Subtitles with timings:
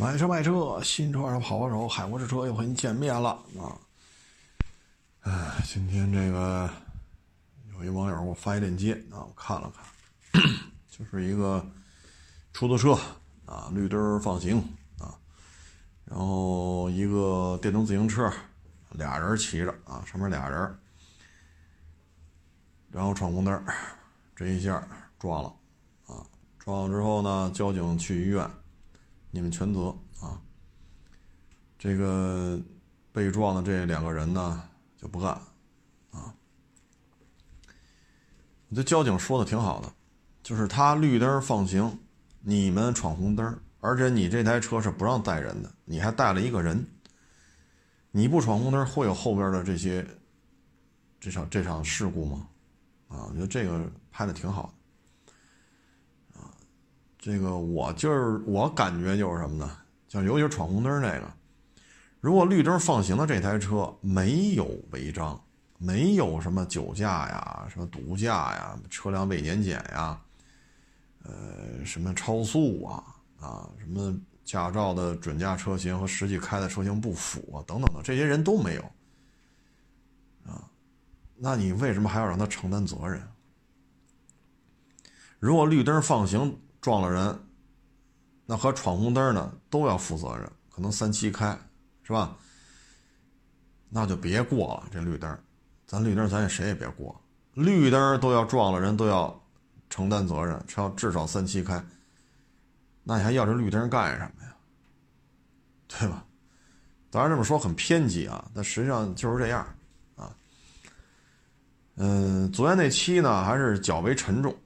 [0.00, 3.76] 买车卖车，新车二手跑跑手，海博士车又和你见面了啊！
[5.20, 6.70] 哎，今天这个
[7.74, 10.42] 有一网友给我发一链接啊，我看了看，
[10.88, 11.62] 就是一个
[12.54, 12.98] 出租车
[13.44, 14.56] 啊，绿灯放行
[14.98, 15.12] 啊，
[16.06, 18.32] 然后一个电动自行车，
[18.92, 20.78] 俩人骑着啊，上面俩人，
[22.90, 23.62] 然后闯红灯，
[24.34, 24.82] 这一下
[25.18, 25.54] 撞了
[26.06, 26.24] 啊，
[26.58, 28.50] 撞了之后呢，交警去医院。
[29.30, 30.40] 你们全责啊！
[31.78, 32.60] 这个
[33.12, 34.62] 被撞的这两个人呢
[34.96, 35.30] 就不干
[36.10, 36.34] 啊。
[38.74, 39.92] 这交警说的挺好的，
[40.42, 41.98] 就是他绿灯放行，
[42.40, 46.86] 你们闯红灯，而且你这台车是不让带人的，你还带了一个人，
[48.10, 50.06] 你不闯红灯会有后边的这些
[51.18, 52.48] 这场这场事故吗？
[53.08, 54.79] 啊，我觉得这个拍的挺好的。
[57.20, 59.76] 这个我就是我感觉就是什么呢？
[60.08, 61.30] 像尤其是闯红灯那个，
[62.18, 65.38] 如果绿灯放行的这台车没有违章，
[65.76, 70.18] 没有什么酒驾呀、什么毒驾呀、车辆未年检呀，
[71.22, 73.04] 呃，什么超速啊
[73.38, 78.82] 啊，什么驾照的准驾车型和实际开的车型不符啊，等等的，这些人都没有
[80.46, 80.68] 啊，
[81.36, 83.22] 那你为什么还要让他承担责任？
[85.38, 87.38] 如果绿灯放行，撞了人，
[88.46, 91.58] 那和闯红灯呢都要负责任，可能三七开，
[92.02, 92.36] 是吧？
[93.88, 95.38] 那就别过了这绿灯，
[95.86, 97.20] 咱绿灯咱也谁也别过，
[97.54, 99.38] 绿灯都要撞了人都要
[99.88, 101.84] 承担责任，要至少三七开。
[103.02, 104.54] 那你还要这绿灯干什么呀？
[105.88, 106.24] 对吧？
[107.10, 109.66] 当然这么说很偏激啊，但实际上就是这样
[110.14, 110.32] 啊。
[111.96, 114.56] 嗯，昨天那期呢还是较为沉重，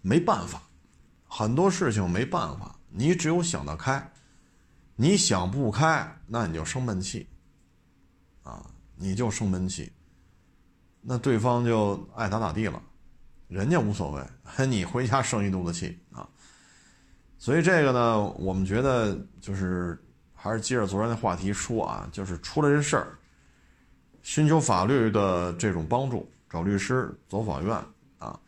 [0.00, 0.60] 没办法。
[1.36, 4.10] 很多事情没办法，你只有想得开。
[4.94, 7.28] 你想不开，那你就生闷气，
[8.42, 9.92] 啊，你就生闷气。
[11.02, 12.82] 那对方就爱咋咋地了，
[13.48, 16.26] 人家无所谓，你回家生一肚子气啊。
[17.36, 20.02] 所以这个呢，我们觉得就是
[20.32, 23.08] 还是接着昨天的话题说啊，就是出了这事儿，
[24.22, 27.78] 寻求法律的这种帮助，找律师，走法院
[28.16, 28.40] 啊。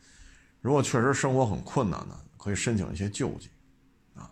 [0.62, 2.18] 如果确实生活很困难呢？
[2.48, 3.50] 可以申请一些救济，
[4.14, 4.30] 啊，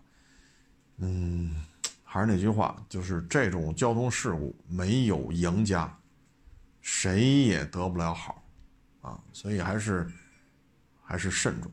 [0.97, 1.55] 嗯，
[2.03, 5.95] 还是那句话，就是这种交通事故没有赢家，
[6.81, 8.43] 谁也得不了好，
[9.01, 10.11] 啊，所以还是
[11.03, 11.71] 还是慎重，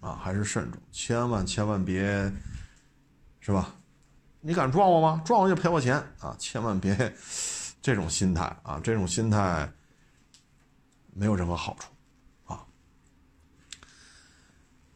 [0.00, 2.32] 啊，还是慎重，千万千万别，
[3.40, 3.74] 是吧？
[4.40, 5.20] 你敢撞我吗？
[5.26, 6.34] 撞我就赔我钱啊！
[6.38, 6.96] 千万别
[7.82, 9.70] 这种心态啊，这种心态
[11.12, 11.92] 没有任何好处。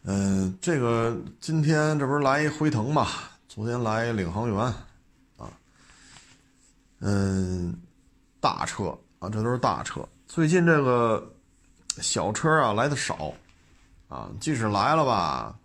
[0.05, 3.07] 嗯，这个今天这不是来一辉腾嘛？
[3.49, 4.59] 昨天来一领航员，
[5.37, 5.49] 啊，
[6.99, 7.73] 嗯，
[8.41, 10.05] 大车啊，这都是大车。
[10.27, 11.25] 最近这个
[11.99, 13.33] 小车啊来的少，
[14.09, 15.57] 啊，即使来了吧，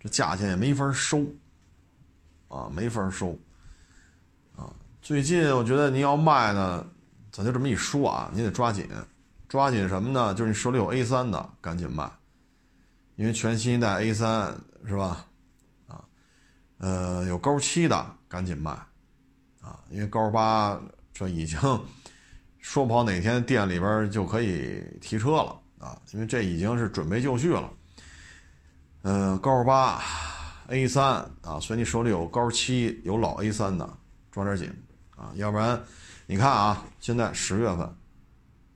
[0.00, 1.24] 这价钱也没法收，
[2.48, 3.38] 啊，没法收，
[4.56, 4.66] 啊，
[5.00, 6.84] 最近我觉得你要卖呢，
[7.30, 8.88] 咱就这么一说啊，你得抓紧，
[9.48, 10.34] 抓紧什么呢？
[10.34, 12.10] 就是你手里有 A 三的，赶紧卖。
[13.18, 14.56] 因为全新一代 A 三
[14.86, 15.26] 是吧？
[15.88, 16.04] 啊，
[16.78, 18.70] 呃，有高七的赶紧卖，
[19.60, 20.80] 啊，因为高八
[21.12, 21.58] 这已经
[22.60, 27.68] 说不好哪天店里边就可以提车了啊，因为这已经是准备就绪了。
[29.02, 30.00] 嗯，高八
[30.68, 33.98] A 三啊，所以你手里有高七有老 A 三的，
[34.30, 34.72] 抓点紧
[35.16, 35.82] 啊，要不然
[36.26, 37.96] 你看啊，现在十月份，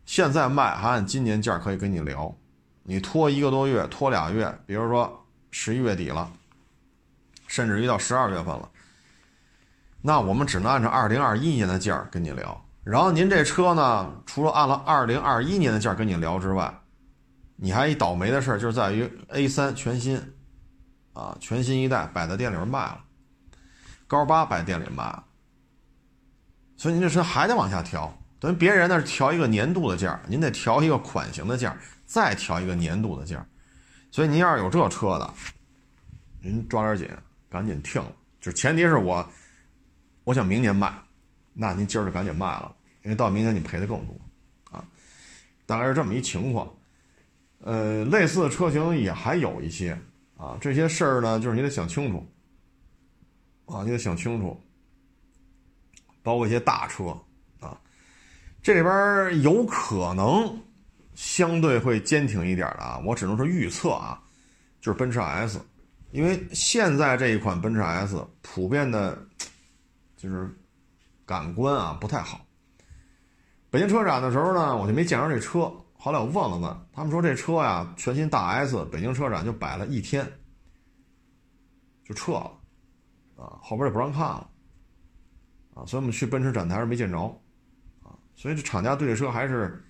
[0.05, 2.37] 现在卖还按今年价可以跟你聊。
[2.85, 6.31] 你拖一个多月，拖俩月，比如说十一月底了，
[7.47, 8.69] 甚至于到十二月份了，
[10.01, 12.65] 那我们只能按照二零二一年的价跟你聊。
[12.83, 16.75] 然后您这车呢，除了按了二零二一年的价跟你聊之外，
[17.55, 20.21] 你还一倒霉的事儿，就是在于 A 三全新，
[21.13, 23.01] 啊，全新一代摆在店里边卖了，
[24.09, 25.25] 高八摆店里卖了，
[26.77, 31.77] 所以您这车还得往下调，等于别人那是调一个年度的价，您得调一个款型的价。
[32.13, 33.43] 再调一个年度的价，
[34.11, 35.33] 所以您要是有这车的，
[36.43, 37.09] 您抓点紧，
[37.49, 38.13] 赶紧听了。
[38.39, 39.27] 就前提是我，
[40.25, 40.93] 我想明年卖，
[41.55, 44.15] 那您今儿就赶紧卖了，因为到明年你赔的更多，
[44.71, 44.85] 啊，
[45.65, 46.71] 大概是这么一情况。
[47.61, 49.99] 呃，类似的车型也还有一些，
[50.37, 52.31] 啊，这些事儿呢，就是你得想清楚，
[53.65, 54.61] 啊，你得想清楚，
[56.23, 57.19] 包括一些大车，
[57.59, 57.81] 啊，
[58.63, 60.61] 这里边有可能。
[61.15, 64.23] 相对会坚挺一点的啊，我只能说预测啊，
[64.81, 65.61] 就是奔驰 S，
[66.11, 69.19] 因为现在这一款奔驰 S 普遍的，
[70.17, 70.51] 就是
[71.27, 72.41] 感官啊不太好。
[73.71, 75.73] 北京车展的时候呢，我就没见着这车。
[75.95, 80.27] 后来我问了问，他们说这车呀，全新大 S 北京车展就摆了一天，
[82.05, 82.51] 就撤了，
[83.37, 84.51] 啊，后边也不让看了，
[85.75, 87.19] 啊，所以我们去奔驰展台上没见着，
[88.03, 89.81] 啊，所以这厂家对这车还是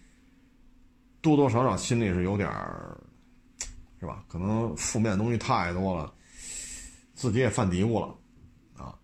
[1.22, 3.00] 多多少少心里是有点儿，
[3.98, 4.22] 是吧？
[4.28, 6.12] 可能负面东西太多了，
[7.14, 8.14] 自己也犯嘀咕了，
[8.76, 8.94] 啊，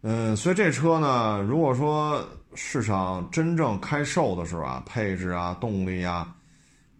[0.00, 2.26] 嗯，所以这车呢，如果说。
[2.56, 6.32] 市场真正开售的时候啊，配置啊、动力呀，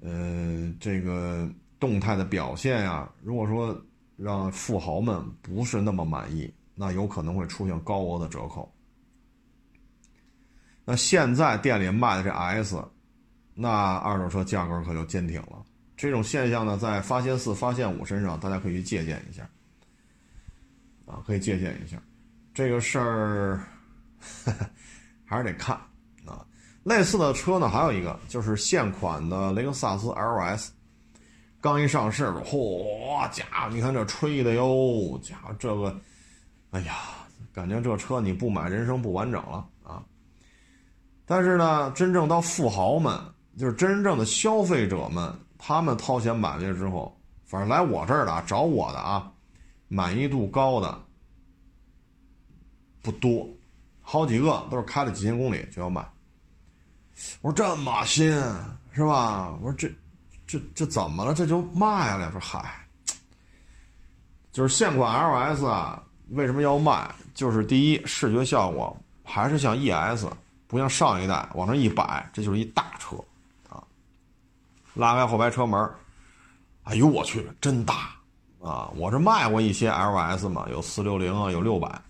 [0.03, 1.49] 呃，这个
[1.79, 3.81] 动态的表现呀，如果说
[4.17, 8.69] 让富豪们不是那么满意，那有可能会出现高额的折扣。
[10.85, 12.85] 那现在店里卖的这 S，
[13.55, 15.63] 那二手车价格可就坚挺了。
[15.97, 19.49] 这种现象呢，在发现四、发现五身上，大家可以去借鉴一下，
[21.07, 21.97] 啊，可以借鉴一下
[22.53, 23.65] 这个事儿。
[25.27, 25.77] 还是得看
[26.25, 26.47] 啊，
[26.83, 30.69] 类似的车呢，还有一个就是现款的雷克萨斯 LS，
[31.61, 35.95] 刚一上市，嚯家伙，你看这吹的哟，家伙这个，
[36.71, 36.95] 哎呀，
[37.53, 40.03] 感觉这车你不买人生不完整了啊。
[41.27, 43.19] 但是呢，真正到富豪们，
[43.57, 49.33] 就是真正的消费者们，他们掏钱买这之后，反正来我这儿的找我的啊，
[49.89, 51.01] 满意度高的
[53.03, 53.49] 不多。
[54.01, 56.07] 好几个都是开了几千公里就要卖，
[57.41, 58.31] 我说这么新
[58.93, 59.57] 是吧？
[59.63, 59.91] 我说这
[60.47, 61.33] 这这怎么了？
[61.33, 62.31] 这就卖了？
[62.31, 62.87] 说嗨，
[64.53, 65.11] 就是现款
[65.57, 67.11] LS 啊，为什么要卖？
[67.35, 70.27] 就是第一视觉效果还是像 ES，
[70.67, 73.17] 不像上一代往那一摆，这就是一大车。
[74.95, 75.91] 拉开后排车门，
[76.85, 78.11] 哎呦我去，真大
[78.61, 78.91] 啊！
[78.97, 82.01] 我这卖过一些 LS 嘛，有四六零啊，有六百。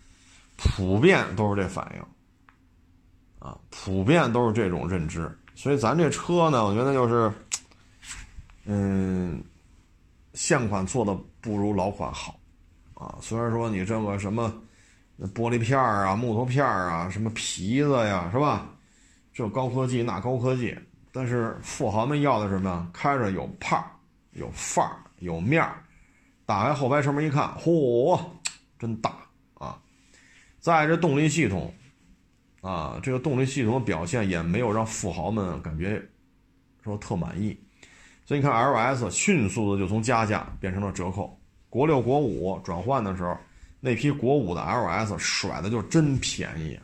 [0.56, 2.00] 普遍都是这反应，
[3.40, 7.32] 啊，普遍都是这种认知，所以咱这车呢，我觉得就是，
[8.64, 9.42] 嗯，
[10.34, 12.38] 现款做的不如老款好，
[12.94, 14.52] 啊，虽然说你这个什么
[15.34, 18.68] 玻璃片啊、木头片啊、什么皮子呀，是吧？
[19.32, 20.78] 这高科技那高科技，
[21.16, 22.90] 但是富豪们要的什么呀？
[22.92, 23.88] 开着有派儿、
[24.32, 25.80] 有范儿、有面儿，
[26.44, 28.20] 打开后排车门一看，嚯，
[28.80, 29.16] 真大
[29.54, 29.80] 啊！
[30.58, 31.72] 在这动力系统，
[32.62, 36.04] 啊，这个动力系统的表现也没有让富豪们感觉
[36.82, 37.56] 说特满意，
[38.26, 41.38] 所以你看 L S 迅速的就从加价变成了折扣，
[41.70, 43.38] 国六国五转换的时候，
[43.78, 46.74] 那批国五的 L S 甩的就真便宜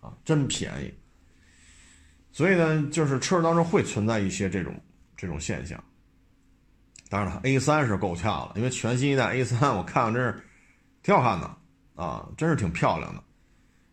[0.00, 0.92] 啊，啊，真便宜。
[2.38, 4.72] 所以呢，就是车当中会存在一些这种
[5.16, 5.82] 这种现象。
[7.08, 10.40] 当然了，A 三是够呛了，因为全新一代 A 三我看看真是
[11.02, 11.52] 挺好看的。
[11.96, 13.20] 啊，真是挺漂亮的，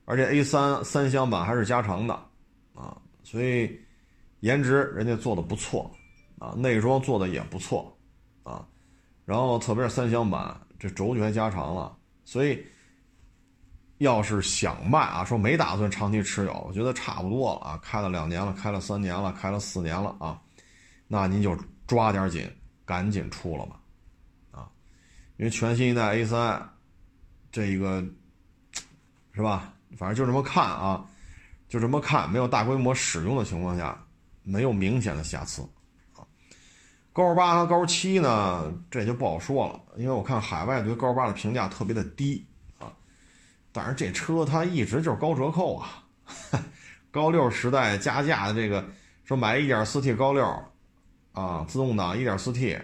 [0.05, 2.13] 而且 A 三三厢版还是加长的，
[2.75, 3.79] 啊，所以
[4.41, 5.89] 颜值人家做的不错，
[6.37, 7.97] 啊，内装做的也不错，
[8.43, 8.63] 啊，
[9.25, 12.63] 然后特别是三厢版这轴距还加长了，所以
[13.99, 20.41] 要是想卖啊，说没打算长期持有，我觉得差不多了啊，开了两年了，开了三年了，开了四年了啊，
[21.07, 21.57] 那您就
[21.87, 22.49] 抓点紧，
[22.85, 23.79] 赶紧出了吧，
[24.51, 24.67] 啊，
[25.37, 26.69] 因为全新一代 A 三。
[27.51, 28.03] 这一个
[29.31, 29.73] 是吧？
[29.97, 31.05] 反正就这么看啊，
[31.69, 33.97] 就这么看，没有大规模使用的情况下，
[34.43, 35.61] 没有明显的瑕疵
[36.17, 36.27] 啊。
[37.13, 42.45] 高八和高七呢，这就不好说了，因为我看海外对高八的评价特别的低。
[43.75, 46.05] 但是这车它一直就是高折扣啊，
[47.11, 48.83] 高六时代加价的这个，
[49.25, 50.45] 说买 1.4T 高六
[51.33, 52.81] 啊，自动挡 1.4T，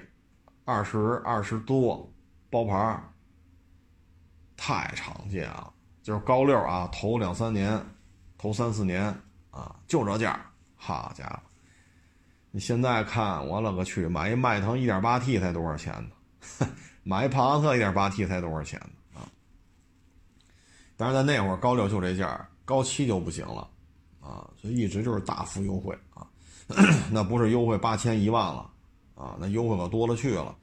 [0.66, 2.12] 二十二十多
[2.50, 3.02] 包牌。
[4.58, 7.84] 太常见了，就是高六啊，头两三年，
[8.38, 9.04] 头三四年
[9.50, 10.40] 啊，就这价
[10.76, 11.40] 好家伙，
[12.52, 15.94] 你现在看，我勒个去，买一迈腾 1.8T 才多少钱
[16.60, 16.68] 呢？
[17.02, 19.01] 买一帕萨特 1.8T 才多少钱呢？
[21.02, 23.68] 但是在那会儿，高六就这价，高七就不行了
[24.20, 26.28] 啊，所以一直就是大幅优惠啊，
[27.12, 28.70] 那不是优惠八千一万了
[29.16, 30.56] 啊，那优惠可多了去了，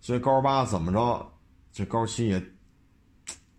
[0.00, 1.32] 所以高八怎么着，
[1.72, 2.42] 这高七也。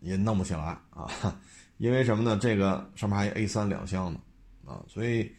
[0.04, 1.08] 也弄不起来啊，
[1.78, 2.36] 因为什么呢？
[2.36, 4.20] 这个上面还有 A 三两厢呢，
[4.66, 5.32] 啊，所以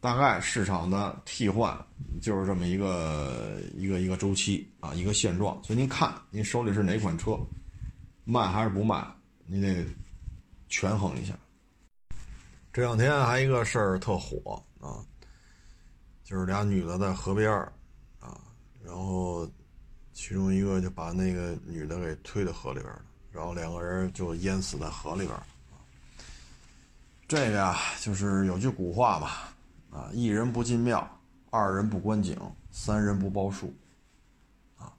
[0.00, 1.74] 大概市场的替换
[2.20, 5.58] 就是这么一个一个一个周期啊，一个现状。
[5.64, 7.38] 所以您看，您手里是哪款车，
[8.24, 9.02] 卖还是不卖？
[9.46, 9.82] 你得
[10.72, 11.34] 权衡一下。
[12.72, 15.04] 这两天还一个事儿特火啊，
[16.24, 17.52] 就是俩女的在河边
[18.18, 18.40] 啊，
[18.82, 19.46] 然后
[20.14, 25.46] 其中一个就把那个女的给推到河里边了，然后两个人就淹死在河里边了。
[27.28, 31.06] 这个呀，就是有句古话嘛，啊，一人不进庙，
[31.50, 33.74] 二人不观景，三人不报数，
[34.78, 34.90] 啊，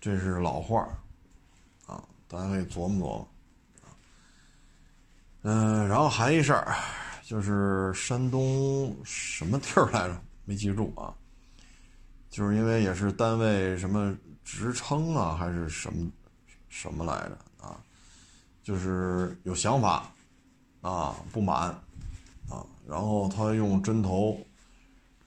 [0.00, 0.88] 这是老话
[1.86, 3.28] 啊，大家可以琢磨琢磨。
[5.42, 6.76] 嗯，然后还一事儿，
[7.24, 10.22] 就是山东什么地儿来着？
[10.44, 11.14] 没记住啊。
[12.28, 16.10] 就是因为也是单位什么职称啊，还是什么
[16.68, 17.76] 什么来着啊？
[18.62, 20.10] 就是有想法。
[20.82, 21.68] 啊，不满，
[22.48, 24.40] 啊，然后他用针头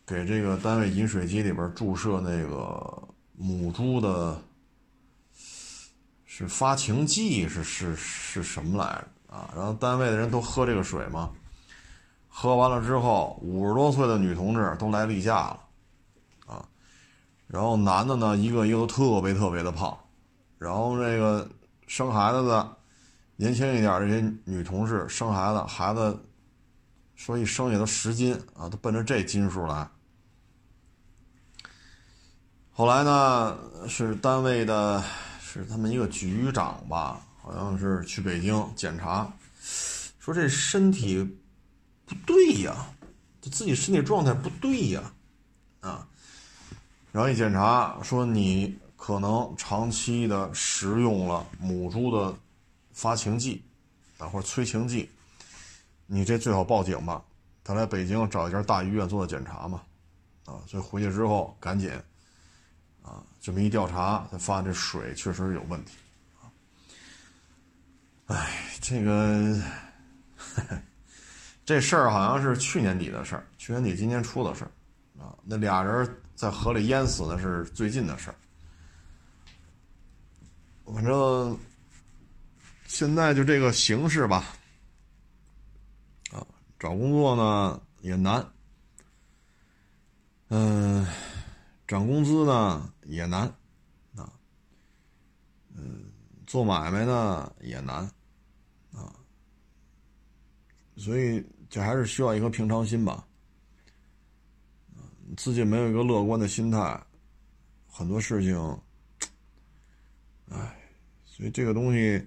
[0.03, 4.41] 给这个单位饮水机里边注射那个母猪的，
[6.25, 9.49] 是发情剂，是是是什么来着啊？
[9.55, 11.31] 然后单位的人都喝这个水嘛，
[12.29, 15.59] 喝完了之后，五十多岁的女同志都来例假了，
[16.45, 16.65] 啊，
[17.47, 19.97] 然后男的呢，一个一个都特别特别的胖，
[20.59, 21.49] 然后这个
[21.87, 22.77] 生孩子的。
[23.35, 26.17] 年轻一点这些女同事生孩子，孩子
[27.15, 29.89] 说一生也都十斤啊，都奔着这斤数来。
[32.71, 33.57] 后来呢，
[33.89, 35.03] 是单位的，
[35.41, 39.31] 是他们一个局长吧，好像是去北京检查，
[40.17, 41.37] 说这身体
[42.07, 42.87] 不对呀，
[43.39, 45.13] 就自己身体状态不对呀，
[45.81, 46.07] 啊，
[47.11, 52.35] 然后一检查说你可能长期的食用了母猪的。
[52.95, 53.63] 发情剂，
[54.19, 55.09] 啊或者催情剂，
[56.05, 57.25] 你这最好报警吧。
[57.63, 59.81] 他来北京找一家大医院做的检查嘛，
[60.45, 61.89] 啊，所以回去之后赶紧，
[63.01, 65.93] 啊，这么一调查才发现这水确实有问题，
[68.33, 69.55] 哎，这个
[71.63, 74.71] 这事儿好像是去年底的事儿，去年底今年初的事儿，
[75.23, 78.35] 啊，那俩人在河里淹死的是最近的事儿，
[80.85, 81.57] 反正。
[82.85, 84.45] 现在就这个形势吧，
[86.31, 86.45] 啊，
[86.77, 88.45] 找工作呢也难，
[90.49, 91.03] 嗯，
[91.87, 93.51] 涨工资呢也难，
[94.15, 94.31] 啊，
[95.75, 96.05] 嗯，
[96.45, 98.07] 做买卖呢也难，
[100.95, 103.25] 所以这还是需要一颗平常心吧，
[105.35, 107.01] 自己没有一个乐观的心态，
[107.87, 108.79] 很多事情，
[110.49, 110.75] 哎，
[111.25, 112.25] 所以这个东西。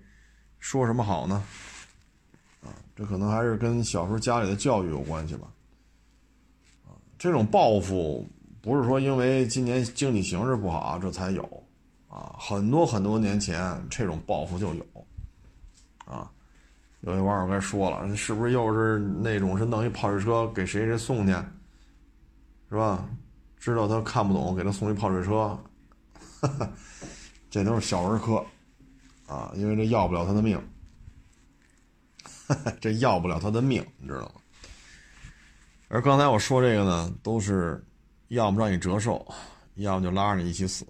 [0.58, 1.44] 说什么好呢？
[2.64, 5.46] 啊，这可能还是跟小时候家里的教育有关系吧。
[6.85, 8.26] 啊，这种报复
[8.61, 11.64] 不是说因为今年经济形势不好这才有，
[12.08, 14.85] 啊，很多很多年前这种报复就有。
[16.04, 16.28] 啊，
[17.00, 21.33] 有些网友该说了，是不是又是那种是弄一泡水车给谁谁送去，
[22.69, 23.09] 是吧？
[23.59, 25.59] 知道他看不懂，给他送一泡水车，
[27.50, 28.45] 这都是小儿科。
[29.26, 30.57] 啊，因为这要不了他的命，
[32.81, 34.41] 这要不了他的命，你知道吗？
[35.88, 37.85] 而刚才我说这个呢，都是
[38.29, 39.26] 要么让你折寿，
[39.75, 40.87] 要么就拉着你一起死，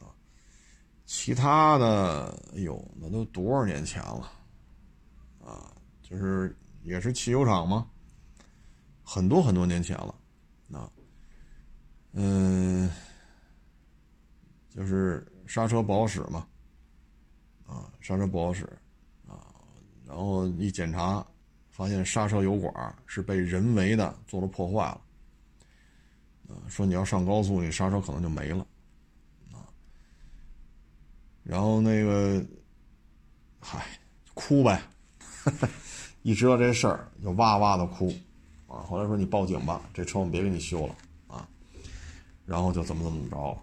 [0.00, 0.08] 啊，
[1.04, 4.32] 其他的，哎呦，那都多少年前了，
[5.44, 5.70] 啊，
[6.02, 7.86] 就是也是汽油厂吗？
[9.02, 10.14] 很多很多年前了，
[10.72, 10.90] 啊，
[12.12, 12.90] 嗯，
[14.70, 16.46] 就是刹车不好使嘛。
[17.66, 18.64] 啊，刹车不好使，
[19.26, 19.54] 啊，
[20.06, 21.26] 然后一检查，
[21.70, 25.00] 发现刹车油管是被人为的做了破坏了，
[26.48, 28.66] 啊，说你要上高速，你刹车可能就没了，
[29.50, 29.64] 啊，
[31.42, 32.44] 然后那个，
[33.60, 33.86] 嗨，
[34.34, 34.82] 哭呗，
[36.22, 38.12] 一知道这事儿就哇哇的哭，
[38.66, 40.94] 啊，后来说你报警吧，这车我们别给你修了，
[41.26, 41.46] 啊，
[42.46, 43.58] 然后就怎么怎么着了。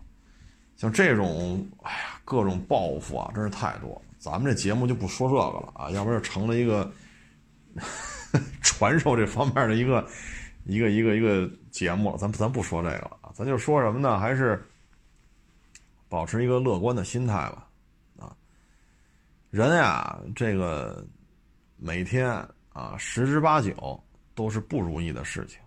[0.78, 4.02] 像这种，哎呀，各种报复啊，真是太多。
[4.18, 6.92] 咱们这节目就不说这个了啊，要不然就成了一个
[8.62, 10.08] 传授这方面的一个
[10.66, 12.18] 一个一个一个节目了。
[12.18, 14.20] 咱咱不说这个了啊，咱就说什么呢？
[14.20, 14.64] 还是
[16.08, 17.68] 保持一个乐观的心态吧。
[18.20, 18.36] 啊，
[19.50, 21.06] 人呀，这个
[21.84, 22.30] 每天
[22.74, 24.00] 啊，十之八九
[24.36, 25.60] 都是不如意的事情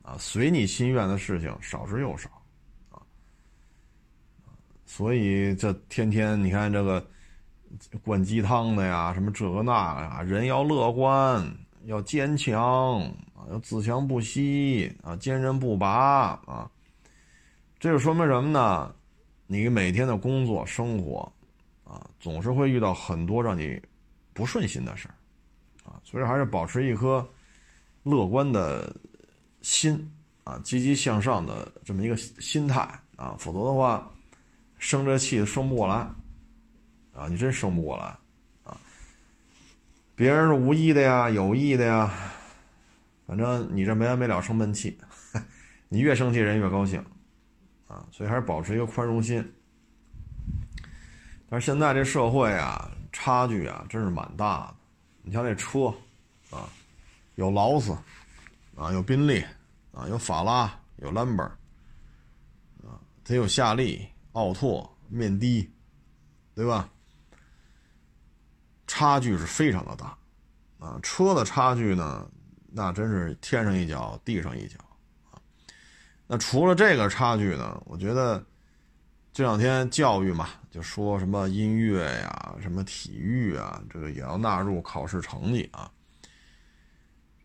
[0.00, 2.30] 啊，随你心愿的事情少之又少。
[2.88, 3.02] 啊
[4.86, 7.06] 所以这天天你看这个
[8.02, 11.46] 灌鸡汤的呀，什么这个那个呀，人要乐观，
[11.84, 13.00] 要坚强
[13.34, 16.70] 啊，要自强不息啊，坚韧不拔啊。
[17.78, 18.94] 这就说明什么呢？
[19.46, 21.30] 你每天的工作生活
[21.84, 23.78] 啊，总是会遇到很多让你
[24.32, 25.14] 不顺心的事儿，
[26.12, 27.28] 所以还是保持一颗
[28.04, 28.94] 乐观的
[29.62, 30.08] 心
[30.44, 32.80] 啊，积极向上的这么一个心态
[33.16, 34.08] 啊，否则的话。
[34.78, 35.94] 生这气生不过来，
[37.14, 38.06] 啊，你真生不过来，
[38.64, 38.76] 啊，
[40.16, 42.12] 别人是无意的呀，有意的呀，
[43.24, 44.98] 反正你这没完没了生闷气，
[45.88, 46.98] 你越生气人越高兴，
[47.86, 49.54] 啊，所以还是保持一个宽容心。
[51.48, 54.74] 但是现在这社会啊，差距啊，真是蛮大的。
[55.22, 55.86] 你像这车，
[56.50, 56.68] 啊，
[57.36, 57.92] 有劳斯，
[58.76, 59.42] 啊，有宾利，
[59.92, 61.42] 啊，有法拉，有兰博，
[62.84, 65.70] 啊，它有夏利、奥拓、面的，
[66.54, 66.88] 对吧？
[68.86, 70.18] 差距是非常的大，
[70.78, 72.28] 啊，车的差距呢，
[72.66, 74.78] 那真是天上一脚，地上一脚，
[75.30, 75.40] 啊。
[76.26, 78.44] 那除了这个差距呢，我觉得。
[79.32, 85.90] 这两天教育嘛，就说什么音乐呀、什么体育啊，这个也要纳入考试成绩啊。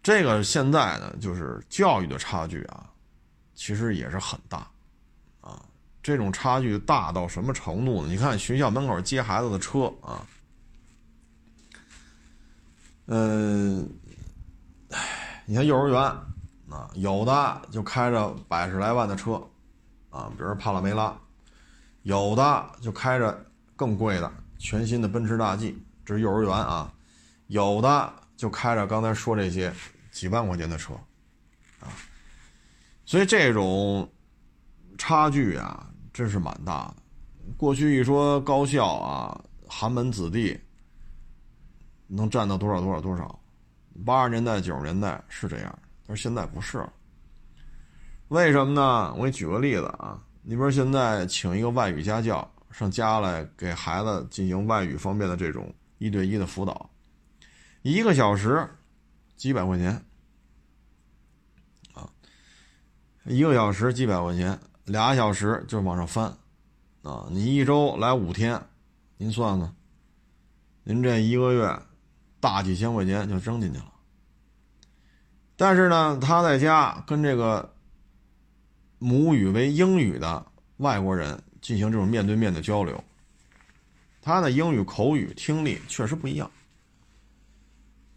[0.03, 2.89] 这个现在呢，就是教育的差距啊，
[3.56, 4.70] 其实也是很大
[5.39, 5.63] 啊。
[6.03, 8.10] 这种差距大到什么程度呢？
[8.10, 10.25] 你看学校门口接孩子的车啊，
[13.06, 13.89] 嗯，
[15.46, 16.01] 你看幼儿园
[16.70, 19.41] 啊，有的就开着百十来万的车
[20.10, 21.17] 啊，比如帕拉梅拉。
[22.08, 23.38] 有的就开着
[23.76, 26.90] 更贵的全新的奔驰大 G，这是幼儿园啊；
[27.48, 29.74] 有的就开着刚才说这些
[30.10, 30.94] 几万块钱的车，
[31.82, 31.92] 啊，
[33.06, 34.10] 所以这种
[34.98, 36.96] 差距啊，真是蛮大的。
[37.58, 40.58] 过去一说高校啊，寒门子弟
[42.08, 43.38] 能占到多少多少多少，
[44.06, 46.94] 八十年代九十年代是这样，但是现在不是了。
[48.30, 49.14] 为什么呢？
[49.16, 50.24] 我给你举个例子啊。
[50.50, 56.89] 你比如现在请一个外语家教上家来给孩子进行外语方面的这种一对一的辅导，
[57.82, 58.66] 一个小时
[59.36, 60.01] 几百块钱
[61.94, 62.10] 啊，
[63.25, 66.34] 一个小时几百块钱，俩小时就往上翻
[67.01, 68.58] 啊，你一周来五天，
[69.18, 69.75] 您算算，
[70.86, 71.77] 您这一个月
[72.39, 73.92] 大几千块钱就扔进去了。
[75.58, 77.74] 但是呢，他在家跟这个。
[79.00, 80.46] 母语为英语的
[80.78, 83.04] 外国人进行这种面对面的交流，
[84.22, 86.50] 他的英语口语听力确实不一样，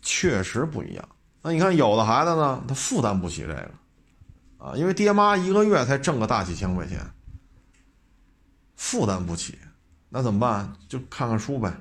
[0.02, 1.08] 确实不一样。
[1.42, 3.70] 那你看，有的孩子呢，他负担不起这个，
[4.58, 6.98] 啊，因为爹妈一个月才挣个大几千块钱，
[8.76, 9.58] 负担不起，
[10.08, 10.72] 那怎么办？
[10.88, 11.72] 就看看书呗。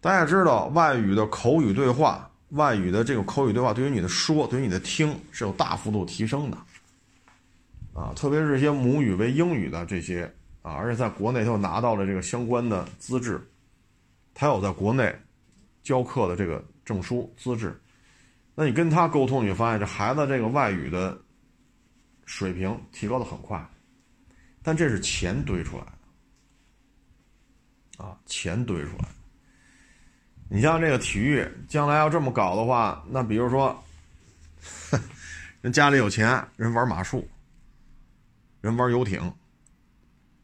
[0.00, 6.58] 大家知道，外语的口语对话，外语的这个口语对话，对于你的说，对于你的听，是有大幅度提升的。
[7.94, 10.24] 啊，特别是一些母语为英语的这些
[10.62, 13.40] 啊，而且在国内他又拿到了这个相关的资质，
[14.34, 15.16] 他有在国内
[15.84, 17.80] 教课的这个证书资质，
[18.56, 21.16] 那你跟他沟通，你发现这孩子这个外语的
[22.26, 23.64] 水平提高的很快，
[24.60, 25.92] 但这是钱堆出来的
[28.04, 29.04] 啊，钱堆出来。
[30.48, 33.80] 你像这个体育，将来要这么搞的话，那比如说，
[35.62, 37.28] 人家里有钱，人玩马术。
[38.64, 39.30] 人玩游艇，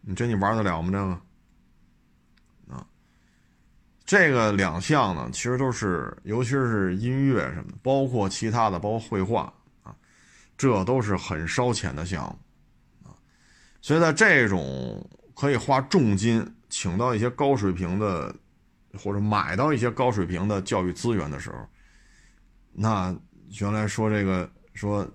[0.02, 0.90] 你这你玩得了吗？
[0.92, 2.86] 这个啊，
[4.04, 9.50] 这个两项呢，其实都是，尤其是音乐什么的，包括其他的，包括绘画
[9.82, 9.96] 啊，
[10.58, 13.16] 这都是很烧钱的项目啊。
[13.80, 15.02] 所以在这种
[15.34, 18.36] 可以花重金请到一些高水平的，
[18.98, 21.66] 或者买到一些高水平的教育资源的时候，
[22.70, 23.16] 那
[23.58, 25.10] 原来说这个说。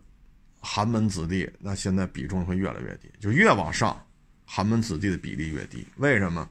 [0.66, 4.04] 寒门子弟，那现在比重会越来越低，就越往上，
[4.46, 5.86] 寒门子弟的比例越低。
[5.98, 6.50] 为什么？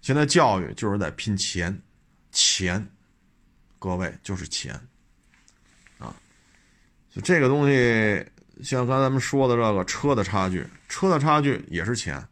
[0.00, 1.78] 现在教育就是在拼钱，
[2.32, 2.84] 钱，
[3.78, 4.74] 各位就是钱，
[5.98, 6.16] 啊，
[7.10, 8.26] 就这个东西，
[8.62, 12.26] 像刚才咱们说的这个车的差距，车的差距也是钱。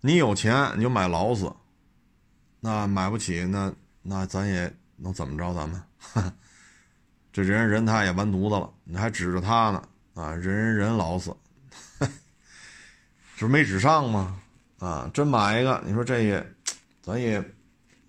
[0.00, 1.52] 你有钱你就买劳斯，
[2.60, 5.52] 那买不起，那那咱也能怎么着？
[5.52, 5.82] 咱们。
[7.44, 9.82] 这人人他也完犊子了，你还指着他呢
[10.14, 10.32] 啊！
[10.32, 11.32] 人人人老死，
[13.36, 14.40] 这不没指上吗？
[14.80, 16.44] 啊，真买一个，你说这也，
[17.00, 17.42] 咱也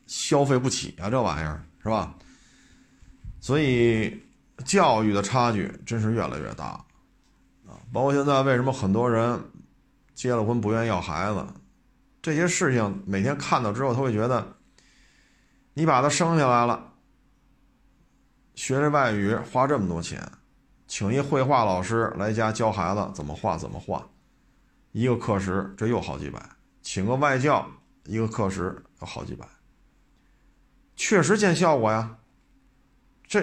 [0.08, 2.16] 消费不起啊，这玩意儿是吧？
[3.40, 4.20] 所以
[4.66, 6.66] 教育的差距真是越来越大
[7.68, 7.78] 啊！
[7.94, 9.40] 包括现在为什么很多人
[10.16, 11.46] 结了婚不愿意要孩子，
[12.22, 14.58] 这些事情每天看到之后，他会觉得
[15.76, 16.89] 你把他生下来了。
[18.60, 20.22] 学这外语花这么多钱，
[20.86, 24.06] 请一绘画老师来家教孩子怎么画怎么画，
[24.92, 26.42] 一个课时这又好几百，
[26.82, 27.66] 请个外教
[28.04, 29.48] 一个课时要好几百，
[30.98, 32.18] 确实见效果呀，
[33.26, 33.42] 这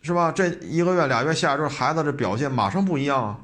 [0.00, 0.30] 是吧？
[0.30, 3.40] 这一个月俩月下来之后，孩子这表现马上不一样啊。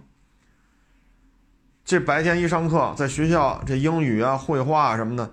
[1.85, 5.33] 这白天一上课，在学校这英语啊、绘画啊什么的，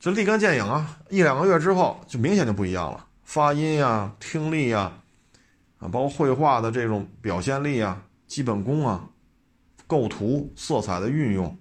[0.00, 0.98] 就立竿见影啊！
[1.10, 4.92] 一两个月之后，就明显就不一样了，发音呀、听力呀，
[5.78, 9.08] 啊，包括绘画的这种表现力啊、基本功啊、
[9.86, 11.58] 构图、色彩的运用，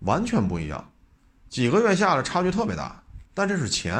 [0.00, 0.92] 完全不一样。
[1.48, 3.02] 几个月下来，差距特别大。
[3.32, 3.94] 但这是钱，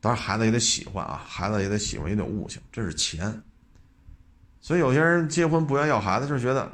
[0.00, 3.42] 当然孩子也得喜欢啊，孩子也得喜欢，也得悟性，这是钱。
[4.60, 6.70] 所以有些人结婚不愿意要孩子，就觉得。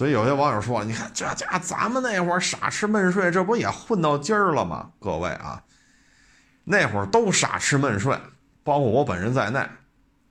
[0.00, 5.62] 所以有些网友说：“你看这家咱们那会儿傻吃闷睡，这不也混到今儿了吗？”各位啊，
[6.64, 8.18] 那会儿都傻吃闷睡，
[8.64, 9.62] 包括我本人在内，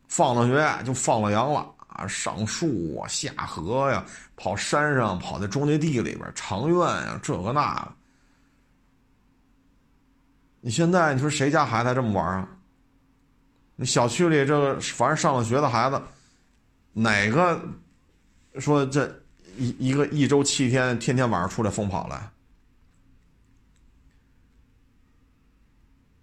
[0.07, 4.03] 放了学就放了羊了啊，上树啊，下河呀，
[4.35, 7.87] 跑山上，跑在庄稼地里边，长院呀，这个那个。
[10.61, 12.49] 你现在你说谁家孩子还这么玩啊？
[13.75, 16.01] 你小区里这个凡是上了学的孩子，
[16.91, 17.61] 哪个？
[18.59, 19.18] 说这
[19.59, 22.31] 一一个一周七天，天天晚上出来疯跑来，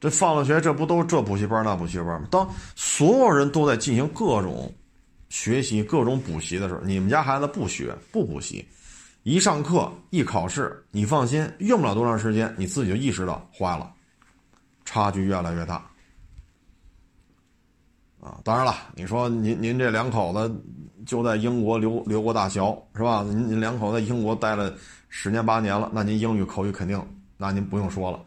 [0.01, 2.27] 这放了学，这不都这补习班那补习班吗？
[2.31, 4.73] 当所有人都在进行各种
[5.29, 8.67] 学习、各种补习的时候，你们家孩子不学不补习，
[9.23, 13.93] 一上课一考试，你放心，用不了多长时间，你自己就意识到坏了，
[14.85, 15.85] 差距越来越大。
[18.21, 20.63] 啊，当然了，你说您您这两口子
[21.07, 22.61] 就在英国留留过大学
[22.95, 23.23] 是吧？
[23.23, 24.75] 您您两口子在英国待了
[25.09, 27.01] 十年八年了，那您英语口语肯定，
[27.37, 28.21] 那您不用说了。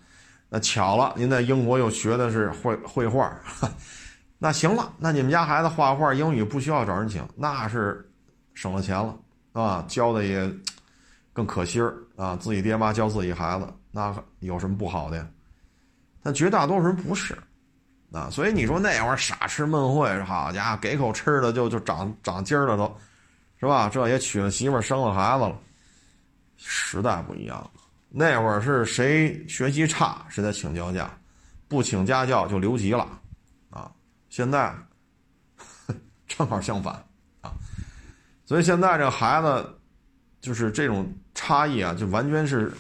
[0.50, 3.32] 那巧了，您在英国又学的是绘绘画，
[4.40, 8.10] 那行了，那你们家孩子画画英语不需要找人请，那是
[8.56, 9.16] 省了钱了
[9.52, 10.52] 啊，教的也
[11.34, 15.28] 更可心儿啊，自己爹妈教自己孩子，那有什么不好的呀？
[16.24, 17.38] 但绝大多数人不是。
[18.12, 22.98] 啊，所以你说那会儿傻吃闷会，好家伙，给口吃的就就长长筋了，都
[23.60, 23.88] 是吧？
[23.88, 25.56] 这也娶了媳妇，生了孩子了。
[26.58, 27.72] 时代不一样了，
[28.10, 31.16] 那会儿是谁学习差谁在请教假，
[31.68, 33.08] 不请家教就留级了，
[33.70, 33.92] 啊，
[34.30, 34.74] 现在
[36.28, 36.96] 正好相反
[37.42, 37.54] 啊。
[38.44, 39.80] 所以现在这孩子
[40.42, 42.74] 就是这种差异啊，就完全是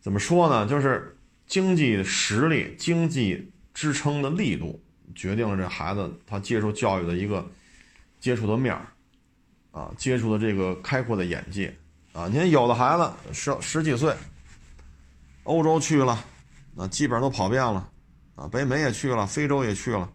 [0.00, 0.66] 怎么说呢？
[0.66, 1.14] 就是。
[1.48, 4.80] 经济实力、经济支撑的力度，
[5.14, 7.50] 决定了这孩子他接受教育的一个
[8.20, 8.86] 接触的面儿，
[9.70, 11.74] 啊，接触的这个开阔的眼界，
[12.12, 14.14] 啊，你看有的孩子十十几岁，
[15.44, 16.22] 欧洲去了，
[16.76, 17.90] 啊，基本上都跑遍了，
[18.34, 20.12] 啊，北美也去了，非洲也去了，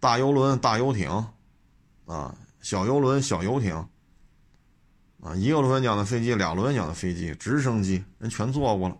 [0.00, 1.08] 大游轮、大游艇，
[2.06, 3.88] 啊，小游轮、小游艇。
[5.20, 8.96] 啊，一个螺旋桨的飞机，俩螺旋桨的飞机，直升机，人全坐过了。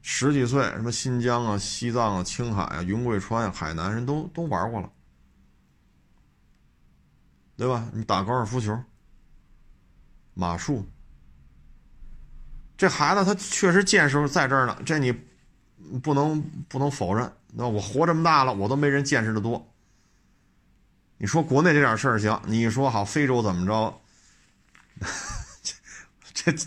[0.00, 4.90] 十几岁，什么新疆啊、西藏啊、青海啊、云贵川啊、海南，人都都玩过了，
[7.56, 7.88] 对吧？
[7.92, 8.78] 你打高尔夫球、
[10.32, 10.86] 马术，
[12.76, 15.12] 这孩子他确实见识在这儿呢，这你
[16.02, 17.30] 不能不能否认。
[17.52, 19.69] 那我活这么大了，我都没人见识的多。
[21.22, 24.00] 你说国内这点事儿行，你说好非洲怎么着？
[26.32, 26.66] 这这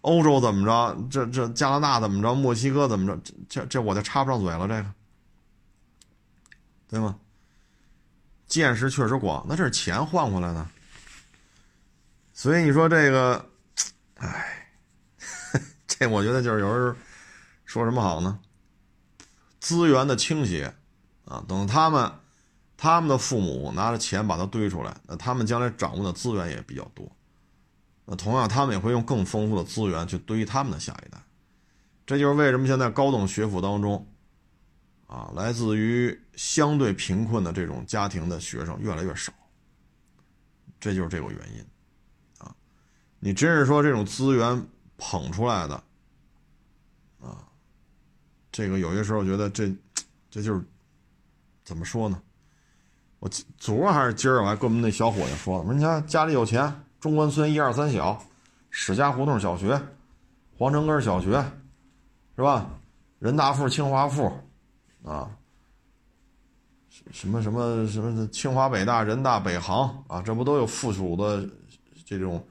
[0.00, 0.96] 欧洲怎么着？
[1.10, 2.34] 这这加拿大怎么着？
[2.34, 3.14] 墨西哥怎么着？
[3.22, 4.86] 这这这我就插不上嘴了，这个
[6.88, 7.18] 对吗？
[8.46, 10.66] 见识确实广，那这是钱换回来的。
[12.32, 13.50] 所以你说这个，
[14.14, 14.72] 哎，
[15.86, 16.96] 这我觉得就是有人
[17.66, 18.40] 说什么好呢？
[19.60, 20.74] 资源的倾斜
[21.26, 22.10] 啊，等他们。
[22.82, 27.06] 他们的父母拿着钱把它堆出来，那他们将来掌握的资源也比较多。
[28.06, 31.22] 那同样，他们也会用更丰富的资源去堆他们的下一代。
[32.06, 34.06] 这就是为什么现在高等学府当中，
[35.06, 39.30] 啊，来自于相对贫困的这种家庭的学生越来越少。
[40.80, 41.62] 这就是这个原因，
[42.38, 42.56] 啊，
[43.18, 44.66] 你真是说这种资源
[44.96, 45.74] 捧出来的，
[47.20, 47.44] 啊，
[48.50, 49.70] 这个有些时候觉得这，
[50.30, 50.64] 这就是
[51.62, 52.22] 怎么说呢？
[53.20, 53.28] 我
[53.58, 58.18] 昨儿还是今儿，我还跟我们那小伙计说了，说你看家里有钱，中关村一二三小，
[58.70, 59.78] 史家胡同小学，
[60.56, 61.32] 皇城根小学，
[62.34, 62.66] 是吧？
[63.18, 64.32] 人大附、清华附，
[65.04, 65.28] 啊，
[67.12, 71.46] 什么什么什么清华、北大、人大、北航啊，这不都有附属的
[72.06, 72.42] 这种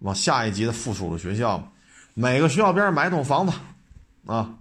[0.00, 1.68] 往下一级的附属的学校吗？
[2.12, 3.52] 每个学校边上买一栋房子，
[4.26, 4.54] 啊，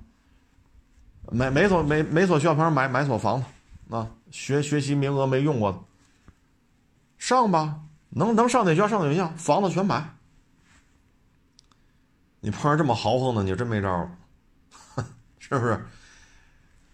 [1.30, 3.46] 每每所每每所学校旁边买买所房子。
[3.90, 5.80] 啊，学学习名额没用过的，
[7.20, 10.04] 上吧，能能上哪学校上哪学校，房子全买。
[12.40, 14.18] 你碰上这么豪横的，你就真没招了，
[15.38, 15.86] 是不是？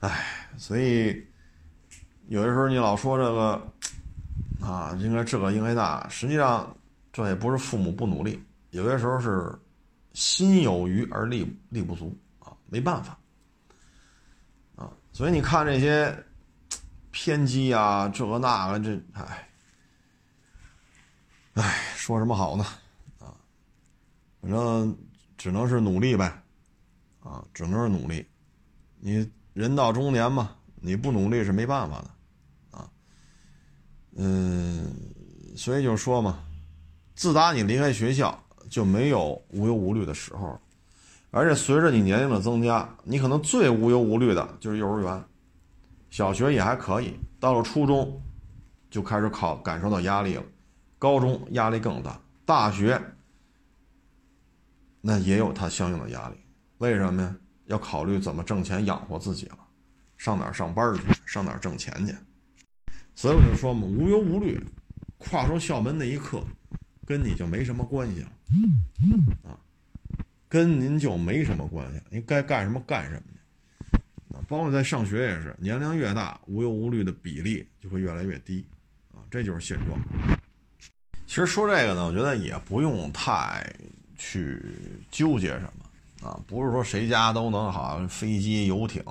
[0.01, 1.25] 哎，所以
[2.27, 3.71] 有的时候你老说这个
[4.61, 6.75] 啊，应该这个应该那，实际上
[7.13, 9.57] 这也不是父母不努力，有些时候是
[10.11, 13.17] 心有余而力力不足啊，没办法
[14.75, 14.91] 啊。
[15.13, 16.13] 所以你看这些
[17.21, 19.49] 偏激啊，这个那个，这哎，
[21.55, 22.63] 哎，说什么好呢？
[23.19, 23.35] 啊，
[24.41, 24.97] 反正
[25.37, 26.41] 只能是努力呗，
[27.19, 28.25] 啊，只能是努力。
[29.01, 32.77] 你人到中年嘛，你不努力是没办法的。
[32.77, 32.89] 啊
[34.15, 34.89] 嗯，
[35.57, 36.39] 所以就说嘛，
[37.15, 40.57] 自打你离开学校，就没有无忧无虑的时候，
[41.31, 45.21] 而且随着你年龄的增加，你可能最无忧无虑的就是幼儿园，
[46.09, 48.21] 小学也还可以，到了初中，
[48.89, 50.43] 就开始考感受到压力了，
[50.97, 52.99] 高中压力更大，大学
[55.01, 56.35] 那也有它相应的压力，
[56.79, 57.35] 为什么呀？
[57.65, 59.59] 要考虑怎么挣钱养活自己了，
[60.17, 62.15] 上哪儿上班去，上哪儿挣钱去。
[63.13, 64.59] 所以我就说嘛，无忧无虑，
[65.19, 66.41] 跨出校门那一刻，
[67.05, 68.31] 跟你就没什么关系了，
[69.43, 69.53] 啊，
[70.47, 73.21] 跟您就没什么关系，您该干什么干什么，
[74.47, 78.65] 包括在上学也是，年龄越大，无忧无虑的比例就会越来越低，
[79.13, 79.99] 啊，这就是现状。
[81.27, 83.71] 其实说这个呢，我觉得也不用太
[84.17, 84.59] 去
[85.11, 89.03] 纠结什么，啊，不是说谁家都能好飞机游艇。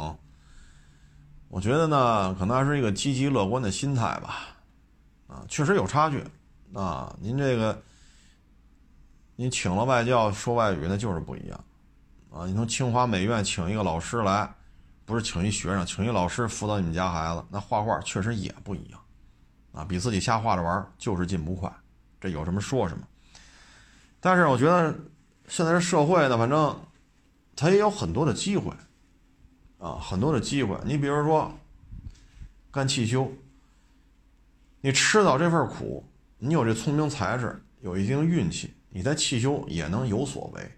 [1.49, 4.49] 我觉得呢，可能还是一个积极乐观的心态吧，
[5.29, 6.23] 啊，确实有差距，
[6.75, 7.81] 啊，您这个，
[9.37, 11.65] 您请了外教说外语，那就是不一样，
[12.31, 14.53] 啊，你从清华美院请一个老师来，
[15.09, 19.01] 不是请一学生，请一老师辅导你们家孩子，那画画确实也不一样，
[19.73, 21.75] 啊，比自己瞎画着玩就是进步快，
[22.21, 23.03] 这有什么说什么。
[24.21, 24.95] 但是我觉得
[25.49, 26.79] 现在这社会呢，反正
[27.57, 28.71] 它也有很多的机会。
[29.79, 31.51] 啊，很多的机会，你比如说
[32.71, 33.33] 干汽修，
[34.83, 36.05] 你吃到这份苦，
[36.37, 40.78] 你有这聪明才智，有一定运气，你在汽修也能有所为。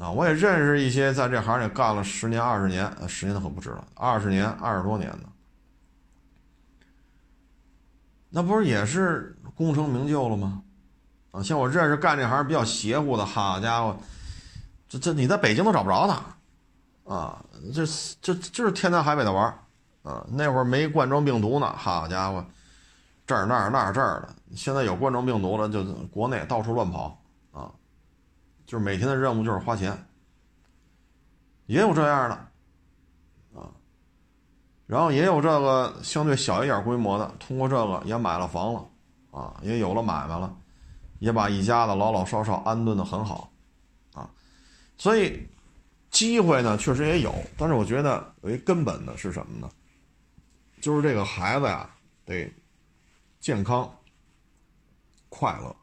[0.00, 5.18] 啊，我也认识一些在这行里干了十年、二十年，十年都可不止了，二十年、二十多年的，
[8.30, 10.62] 那不是也是功成名就了吗？
[11.32, 13.94] 啊，像我认识干这行比较邪乎的，好家伙，
[14.88, 17.14] 这这你在北京都找不着他。
[17.14, 17.84] 啊，这
[18.22, 19.52] 这就是天南海北的玩
[20.02, 22.42] 啊，那会儿没冠状病毒呢，好家伙，
[23.26, 27.19] 这儿那儿那儿这儿的，现在有冠状病毒了，就国内到处乱跑，
[28.70, 30.06] 就是每天的任务就是花钱，
[31.66, 32.36] 也有这样的，
[33.60, 33.66] 啊，
[34.86, 38.88] 然后也有这个相对小一点规模的，通过这个也买了房了，
[39.32, 40.56] 啊，也有了买卖了，
[41.18, 43.52] 也把一家子老老少少安顿的很好，
[44.14, 44.30] 啊，
[44.96, 45.44] 所以。
[46.10, 49.70] 机会呢，确实也有，但是我觉得有一根本的是什么呢？
[50.80, 51.88] 就是这个孩子呀，
[52.24, 52.52] 得
[53.38, 53.88] 健康、
[55.28, 55.76] 快乐，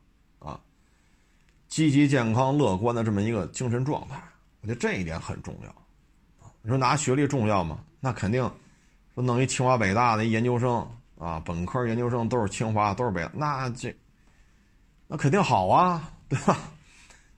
[1.67, 4.21] 积极、健康、乐观的这么一个精神状态，
[4.62, 5.75] 我觉得这一点很重要。
[6.62, 7.80] 你说拿学历重要吗？
[7.99, 8.41] 那肯定，
[9.13, 13.95] 说弄一清华北大的研究生啊，本科、研究生都是清华，都是北，那这
[15.08, 16.58] 那肯定好啊，对吧？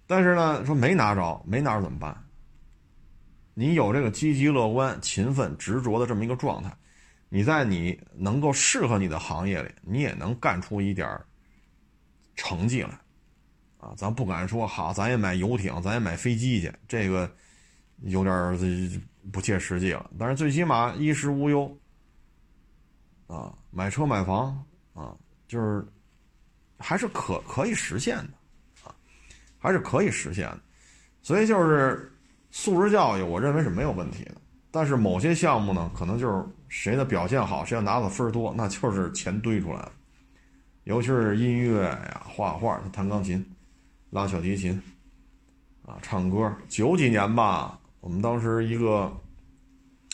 [0.07, 2.15] 但是呢，说没拿着，没拿着怎么办？
[3.53, 6.71] 你有这个积极乐观、勤奋执着的这么一个状态，
[7.29, 11.19] 你在你能够适合你的行业里，你也能干出一点
[12.35, 12.97] 成绩来，
[13.79, 17.31] 啊，咱不敢说好，咱也买游艇，咱也买飞机去，这个
[18.03, 20.09] 有点不切实际了。
[20.19, 21.75] 但是最起码衣食无忧，
[23.27, 24.63] 啊，买车买房
[24.93, 25.15] 啊，
[25.47, 25.83] 就是
[26.77, 28.33] 还是可可以实现的，
[28.83, 28.93] 啊，
[29.57, 30.59] 还是可以实现的，
[31.21, 32.11] 所以就是。
[32.51, 34.33] 素质教育，我认为是没有问题的，
[34.71, 39.91] 但是某些项目呢，可能就是谁的表现好，谁要拿的分多，那就是钱堆出来的。
[40.85, 43.45] 尤其是音乐呀、画画、弹钢琴、
[44.10, 44.82] 拉小提琴，
[45.86, 46.56] 啊，唱歌。
[46.67, 49.15] 九几年吧，我们当时一个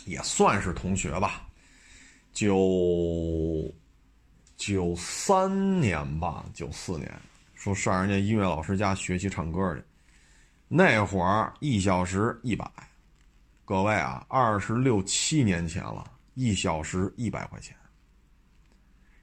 [0.06, 1.48] 也算是同学吧，
[2.34, 3.74] 九
[4.58, 7.12] 九三年吧，九四年，
[7.54, 9.84] 说上人家音乐老师家学习唱歌去。
[10.68, 12.70] 那会儿一小时一百，
[13.64, 16.04] 各位啊，二十六七年前了，
[16.34, 17.76] 一小时一百块钱。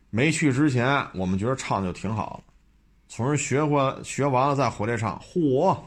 [0.08, 2.51] 没去之前，我们觉得唱就挺好的，
[3.14, 5.78] 从人学过学完了再回来唱，嚯！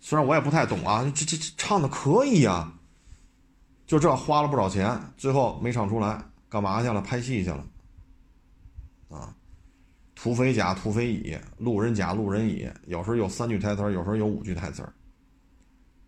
[0.00, 2.72] 虽然我也不太懂啊，这这这唱的可以呀，
[3.86, 7.00] 就这花了不少钱，最后没唱出来，干嘛去了？
[7.00, 7.64] 拍戏去了，
[9.10, 9.32] 啊。
[10.16, 14.84] 土匪甲、土匪乙，路人甲、路人乙，有时候有三句台词有时候有五句台词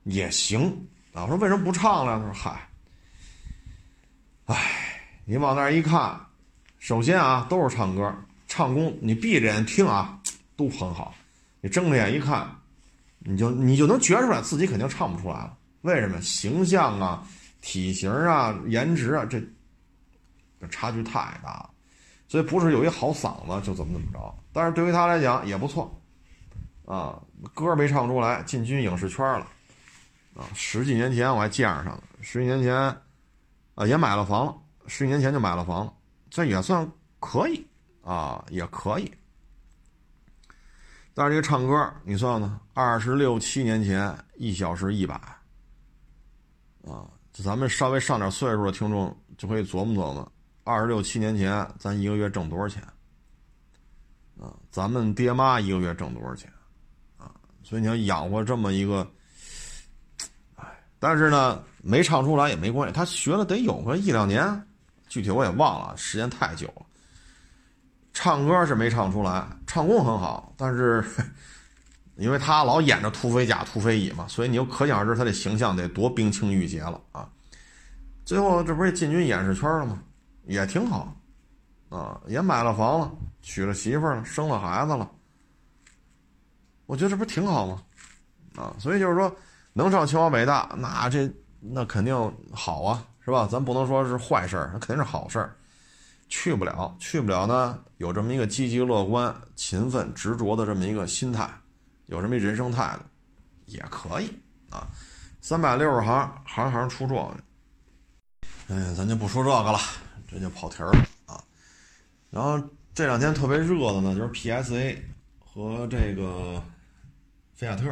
[0.03, 0.67] 也行
[1.13, 1.23] 啊。
[1.23, 2.19] 我说为什么不唱了？
[2.19, 2.69] 他说：“嗨，
[4.47, 6.21] 唉，你往那儿一看，
[6.81, 8.13] 首先啊，都是唱歌，
[8.55, 10.17] 唱功你闭着眼听啊，
[10.55, 11.13] 都很好。
[11.61, 12.49] 你睁着眼一看，
[13.19, 15.59] 你就你就能觉出来自己肯定唱不出来了。
[15.81, 16.21] 为什么？
[16.23, 17.27] 形象啊，
[17.61, 19.41] 体型啊，颜值啊，这
[20.61, 21.71] 这差距太大了。
[22.29, 24.33] 所以不是有一好嗓子就怎么怎么着。
[24.53, 25.93] 但是对于他来讲也不错，
[26.85, 27.21] 啊，
[27.55, 29.49] 歌没唱出来，进军影视圈了。
[30.37, 32.73] 啊，十几年前我还见着他了，十几年前，
[33.75, 35.93] 啊，也买了房了，十几年前就买了房了，
[36.31, 36.89] 这也算
[37.19, 37.67] 可以
[38.05, 39.13] 啊，也可以。
[41.15, 45.15] 但是这个唱歌，你算算，二十六七年前一小时一百，
[46.87, 50.33] 啊，就咱们稍微上点岁数的听众就可以琢磨琢磨，
[50.65, 52.83] 二十六七年前咱一个月挣多少钱？
[54.41, 56.53] 啊，咱们爹妈一个月挣多少钱？
[57.17, 57.31] 啊，
[57.63, 59.09] 所以你要养活这么一个。
[60.99, 64.67] 但是呢，没唱出来也没关系，他学了得有个一两年，
[65.09, 66.84] 具体我也忘了，时间太久了。
[68.15, 71.05] 唱歌是没唱出来，唱功很好，但是
[72.17, 77.29] 因为他老演着土匪甲、土匪乙嘛，所以你就可想而知他的形象得多冰清玉洁了啊。
[78.25, 80.03] 最后这不是进军影视圈了吗？
[80.47, 81.15] 也挺好，
[81.91, 85.11] 啊，也买了房了，娶了媳妇了，生了孩子了。
[86.87, 87.83] 我觉得这不挺好吗？
[88.57, 89.31] 啊，所以就是说。
[89.77, 92.15] 能上清华北大，那这那肯定
[92.53, 93.49] 好啊，是吧？
[93.51, 95.57] 咱不能说是坏事儿，那肯定是好事儿。
[96.37, 101.49] 去不了，去不了呢，有这么一个积极乐观、勤奋执着的这么一个心态，
[102.07, 103.05] 有这么一人生态度，
[103.67, 104.29] 也可以
[104.69, 104.85] 啊。
[105.41, 107.45] 三百六十行，行行出状元。
[108.67, 109.79] 嗯，咱就不说这个了，
[110.27, 110.91] 这就跑题了
[111.27, 111.41] 啊。
[112.31, 112.61] 然后
[112.93, 114.99] 这两天特别热的呢，就是 PSA
[115.39, 116.61] 和这个
[117.55, 117.89] 菲亚特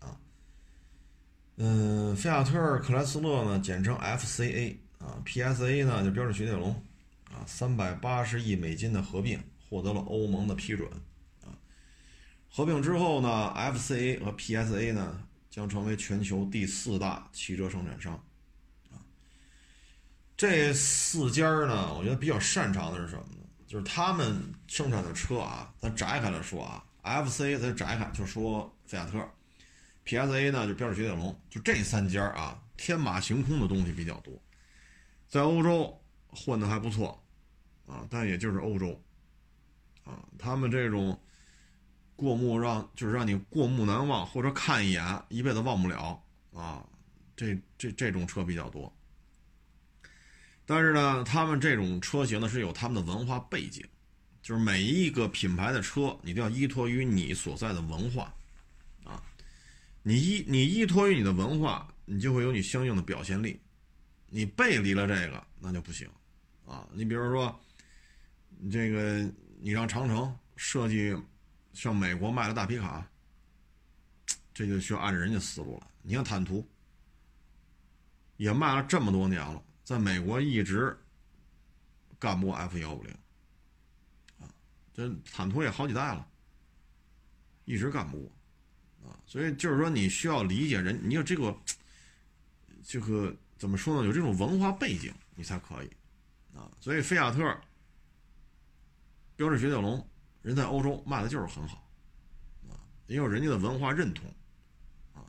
[0.00, 0.16] 啊。
[1.58, 6.74] 嗯，菲亚特克莱斯勒呢，简称 FCA 啊，PSA 呢就标致雪铁龙
[7.34, 10.88] 啊，三百八十亿美金的合并获得了欧盟的批准
[11.42, 11.50] 啊。
[12.48, 18.14] 合并之后呢，FCA 和 PSA 呢将成为全球第四大汽车生产商
[18.90, 19.02] 啊。
[20.36, 23.42] 这四家呢，我觉得比较擅长的是什么呢？
[23.66, 29.18] 就是他们生产的车啊，咱摘开了说啊，FCA 咱摘开就说菲亚特。
[30.06, 34.34] PSA 呢，就标致雪铁龙，就这三家啊，天马行空的东西比较多，
[35.26, 37.23] 在欧洲混的还不错
[37.86, 38.98] 啊，但也就是欧洲
[40.04, 41.20] 啊，他们这种
[42.16, 46.86] 过目让就是让你过目难忘，或者看一眼一辈子忘不了啊，
[47.36, 48.90] 这这这种车比较多。
[50.66, 53.84] 但是呢，他们这种车型呢是有他们的文化背景，
[54.42, 58.34] 就是每一个品牌的车，你都要依托于你所在的文化。
[59.04, 59.22] 啊
[60.02, 63.58] 你依你依托于你的文化，你就会有你相应的表现力。
[64.28, 66.08] 你背离了这个，那就不行
[66.66, 66.86] 啊！
[66.92, 67.58] 你比如说，
[68.70, 69.22] 这个
[69.60, 71.16] 你让长城设计
[71.72, 73.06] 像美国卖的大皮卡，
[74.52, 75.90] 这就需要按照人家思路了。
[76.02, 76.66] 你像坦途，
[78.36, 80.96] 也卖了这么多年了，在美国一直
[82.18, 83.12] 干不过 F 幺五零
[84.40, 84.48] 啊，
[84.92, 86.26] 这坦途也好几代了，
[87.64, 88.30] 一直干不过。
[89.04, 91.54] 啊，所以就是说，你需要理解人，你有这个，
[92.82, 94.06] 这个怎么说呢？
[94.06, 95.90] 有这种文化背景，你才可以
[96.56, 96.70] 啊。
[96.80, 97.60] 所以，菲亚特、
[99.36, 100.08] 标致雪铁龙，
[100.42, 101.86] 人在欧洲卖的就是很好
[102.68, 104.24] 啊，也有人家的文化认同
[105.14, 105.24] 啊。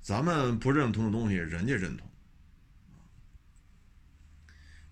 [0.00, 2.06] 咱们不认同的东西，人家认同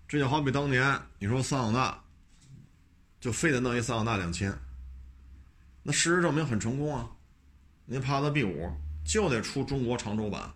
[0.07, 2.03] 这就好比当年你说桑塔纳，
[3.19, 4.51] 就非得弄一桑塔纳两千，
[5.83, 7.09] 那事实证明很成功啊。
[7.85, 8.71] 您帕萨 B 五
[9.03, 10.51] 就得出中国长轴版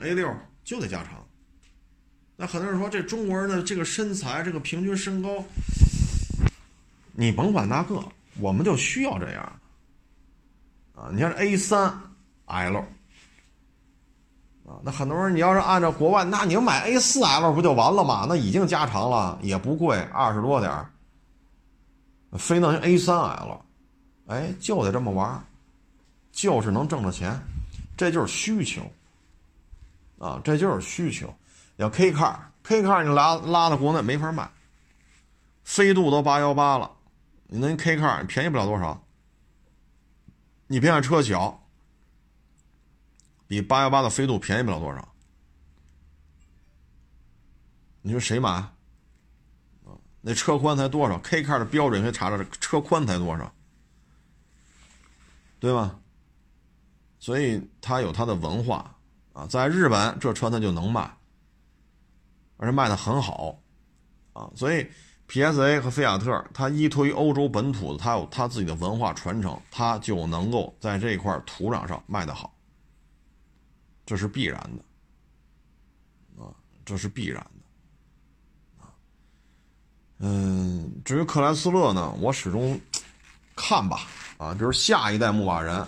[0.00, 1.26] ，A 六就得加长。
[2.36, 5.44] 那很多人说这中国人的这个身材，这个平均身高，
[7.12, 8.02] 你甭管那个，
[8.38, 9.52] 我们就需要这样。
[10.94, 11.92] 啊，你像 A 三
[12.46, 12.78] L，
[14.66, 18.26] 啊，那很多人你要是按照国外，那你买 A 四 L 不就完了吗？
[18.28, 20.90] 那已经加长了，也不贵，二十多点儿，
[22.32, 23.64] 非弄 A 三 L，
[24.26, 25.42] 哎，就得这么玩。
[26.32, 27.38] 就是能挣着钱，
[27.96, 28.82] 这就是需求，
[30.18, 31.34] 啊，这就是需求。
[31.76, 34.48] 要 K car，K car 你拉拉到国内没法卖，
[35.64, 36.88] 飞度都八幺八了，
[37.52, 39.04] 你那 K car 便宜不了多少。
[40.68, 41.66] 你别看车小，
[43.48, 45.12] 比八幺八的飞度便宜不了多少。
[48.02, 48.64] 你说谁买？
[50.20, 53.52] 那车宽才多少？K car 的标准可以查查，车宽才多少，
[55.58, 55.98] 对吧？
[57.18, 58.96] 所以它有它的文化
[59.32, 61.16] 啊，在日本这车它就能卖
[62.58, 63.58] 而且卖的很好，
[64.34, 64.88] 啊，所以
[65.30, 72.52] PSA 和菲亚特它依托于欧洲本土的，它有它自己的文化传承，它就能够在这块土壤上卖得好，
[74.04, 76.50] 这是必然的，啊，
[76.84, 78.90] 这是必然的，啊，
[80.18, 82.80] 嗯，至于克莱斯勒呢，我始终
[83.54, 84.00] 看吧，
[84.36, 85.86] 啊，比如下一代牧马人，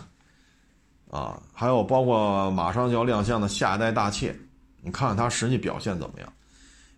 [1.11, 4.38] 啊，还有包括马上就要亮相的下一代大切，
[4.82, 6.32] 你看看它实际表现怎么样。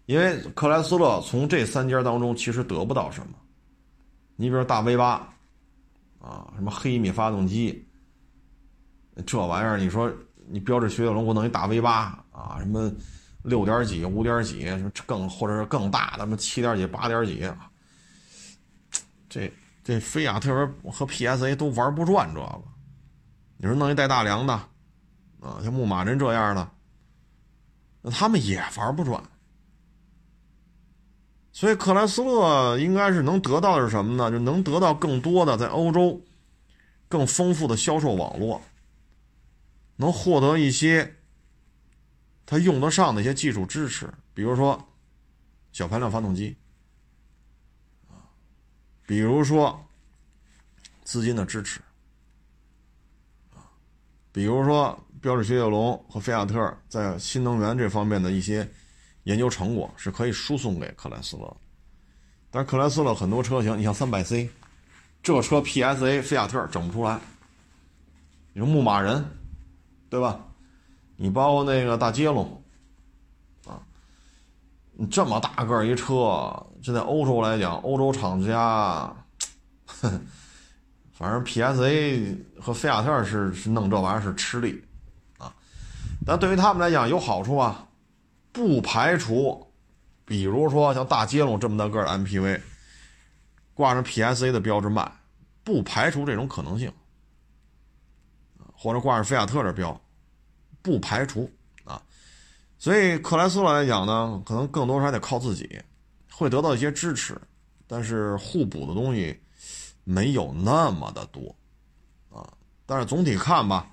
[0.07, 3.33] 因为克莱斯勒从这三家当中其实得不到什么，
[4.37, 5.13] 你比如大 V 八，
[6.21, 7.87] 啊，什么黑米发动机，
[9.25, 10.13] 这玩意儿，你说
[10.47, 12.93] 你标志雪铁龙我弄一大 V 八啊，什么
[13.43, 17.43] 六点几、五点几，什么更或者是更大的，什么七点几、八点几，
[19.29, 19.51] 这
[19.83, 22.63] 这菲亚特和 PSA 都玩不转这个，
[23.57, 24.53] 你说弄一带大梁的，
[25.41, 26.71] 啊，像牧马人这样的，
[28.03, 29.23] 那他们也玩不转。
[31.57, 34.29] 所以克莱斯勒应该是能得到的是什么呢？
[34.29, 36.21] 就能得到更多的在欧洲
[37.09, 38.61] 更丰富的销售网络，
[39.95, 41.15] 能获得一些
[42.45, 44.85] 他用得上的一些技术支持，比如说
[45.71, 46.57] 小排量发动机，
[49.07, 49.87] 比如说
[51.05, 51.81] 资金的支持，
[54.33, 58.69] 比如说标致雪铁龙和菲亚特在新能源这方面的一些。
[59.25, 61.57] 研究成果是可以输送给克莱斯勒，
[62.51, 64.49] 但是克莱斯勒很多车型，你像三百 C，
[65.23, 67.19] 这车 PSA 菲亚特整不出来。
[68.53, 69.25] 你说牧马人，
[70.09, 70.39] 对吧？
[71.17, 72.63] 你包括那个大捷龙，
[73.67, 73.81] 啊，
[74.93, 79.11] 你这么大个一车，这在欧洲来讲，欧洲厂家，
[81.13, 84.85] 反正 PSA 和菲亚特是是弄这玩意儿是吃力，
[85.39, 85.51] 啊，
[86.27, 87.87] 但对于他们来讲有好处啊。
[88.55, 89.67] 不排除，
[90.25, 92.61] 比如说像大捷龙这么大个的 MPV，
[93.75, 95.11] 挂上 PSA 的标志卖，
[95.65, 96.91] 不排除这种可能性。
[98.73, 100.01] 或者挂上菲亚特的标，
[100.83, 101.51] 不排除
[101.85, 102.01] 啊。
[102.79, 105.83] 所以克莱斯勒来讲呢，可能更多还得靠自己，
[106.31, 107.37] 会得到一些支持，
[107.89, 109.41] 但是互补的东西
[110.05, 111.57] 没有那么的多
[112.31, 112.47] 啊。
[112.87, 113.91] 但是总体看吧。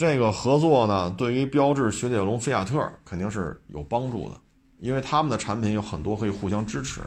[0.00, 4.40] 这个合作呢，对于标致、雪铁龙、菲亚特肯定是有帮助的，
[4.78, 7.02] 因为他们的产品有很多可以互相支持，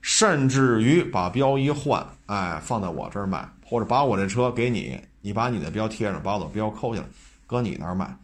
[0.00, 7.08] 甚至于把标一换，哎，放在我这儿卖，或者把我这车给你，你把你的标贴上，把我的标抠下来，
[7.48, 8.16] 搁你那儿卖，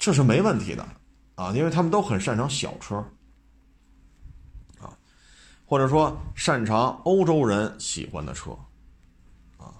[0.00, 0.84] 这是没问题的
[1.36, 2.96] 啊，因为他们都很擅长小车，
[4.80, 4.90] 啊，
[5.64, 8.50] 或者说擅长欧洲人喜欢的车，
[9.58, 9.78] 啊，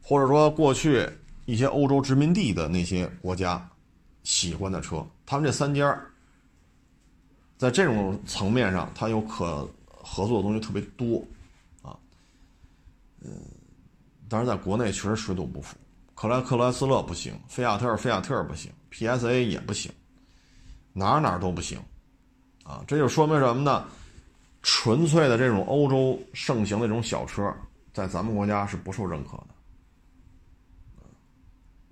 [0.00, 1.10] 或者说过去。
[1.44, 3.68] 一些欧洲殖民地的那些国家
[4.22, 5.98] 喜欢的车，他们这三家
[7.56, 11.24] 在这种层面上，它有可合作的东西特别多
[11.82, 11.96] 啊。
[13.20, 13.30] 嗯，
[14.28, 15.76] 但是在国内确实水土不服，
[16.14, 19.90] 克莱克莱斯勒不行，菲亚特菲亚特不行，PSA 也不行，
[20.92, 21.80] 哪哪都不行
[22.64, 22.84] 啊。
[22.86, 23.86] 这就说明什么呢？
[24.62, 27.52] 纯粹的这种欧洲盛行的这种小车，
[27.92, 29.48] 在咱们国家是不受认可的。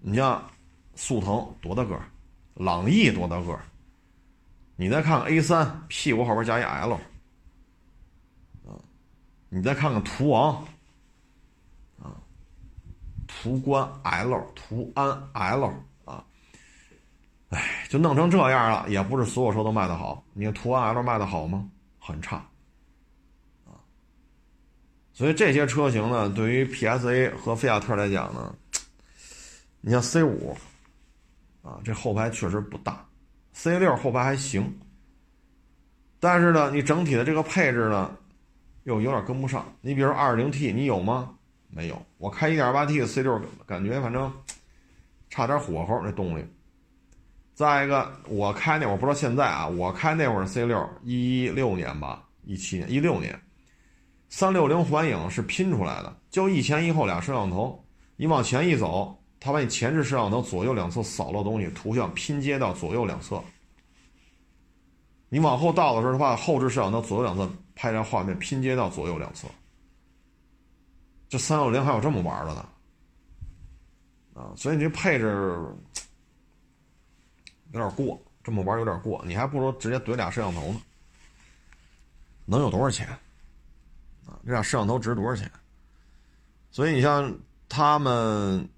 [0.03, 0.43] 你像
[0.95, 2.03] 速腾多大个儿，
[2.55, 3.61] 朗逸多大个儿，
[4.77, 6.95] 你再看看 A 三屁股后边加一 L，
[8.67, 8.73] 啊，
[9.51, 10.65] 你再看看途昂，
[12.03, 12.17] 啊，
[13.27, 15.67] 途观 L、途安 L
[16.07, 16.25] 啊，
[17.51, 20.25] 哎，就弄成这样了，也不是所有车都卖得好。
[20.33, 21.69] 你看途安 L 卖得好吗？
[21.99, 22.37] 很差，
[23.67, 23.77] 啊，
[25.13, 28.55] 所以这些车型呢，对于 PSA 和菲亚特来讲呢。
[29.83, 30.55] 你像 C 五，
[31.63, 33.07] 啊，这后排确实不大
[33.55, 34.79] ；C 六后排还行，
[36.19, 38.15] 但是呢，你整体的这个配置呢，
[38.85, 39.65] 又有点跟不上。
[39.81, 41.35] 你比如二零 T，你有吗？
[41.69, 42.01] 没有。
[42.19, 44.31] 我开一点八 T 的 C 六，感觉反正
[45.31, 46.45] 差点火候，那动力。
[47.55, 53.41] 再一个，我开那会儿不知道现在啊，我开那会儿 C 六一六年吧，一七年一六年，
[54.29, 57.83] 三六零环影是拼出来的，就一前一后俩摄像头，
[58.17, 59.17] 你往前一走。
[59.41, 63.43] 它把你前置摄像头左右两侧扫落东西，图像拼接到左右两侧。
[65.31, 69.49] 你往后倒的时候，它把后置摄像头左右两侧拍张画面拼接到左右两侧。
[71.27, 72.69] 这三六零还有这么玩的呢？
[74.35, 75.27] 啊，所以你这配置
[77.73, 80.83] 有点过，这么玩有点过，你还不如直接怼俩摄像头呢。
[82.45, 83.09] 能有多少钱？
[84.27, 85.51] 啊，这俩摄像头值多少钱？
[86.71, 87.35] 所以你像
[87.71, 88.69] 他们。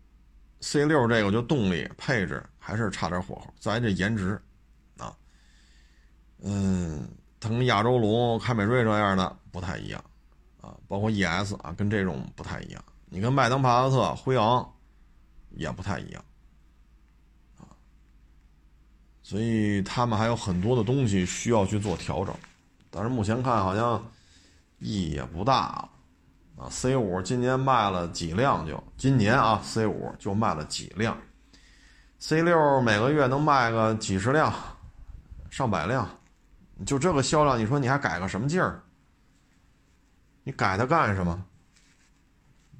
[0.62, 4.40] C 六这个就动力配置还是差点火候，再这颜值，
[4.96, 5.14] 啊，
[6.38, 7.06] 嗯，
[7.40, 10.02] 它跟亚洲龙、凯美瑞这样的不太一样
[10.60, 12.82] 啊，包括 ES 啊，跟这种不太一样。
[13.06, 14.72] 你跟迈腾、帕萨特、辉昂
[15.50, 16.24] 也不太一样
[17.58, 17.66] 啊，
[19.22, 22.32] 所以他们还有很多的东西需要去做调整。
[22.88, 24.02] 但是目前看好像
[24.78, 25.88] 意义也不大
[26.62, 26.68] 啊。
[26.70, 31.16] C 五今年卖了几辆就今年啊，C 五就卖了几辆。
[32.18, 34.54] C 六每个月能卖个几十辆、
[35.50, 36.08] 上百辆，
[36.86, 38.80] 就这个销量，你说你还改个什么劲儿？
[40.44, 41.44] 你改它干什么？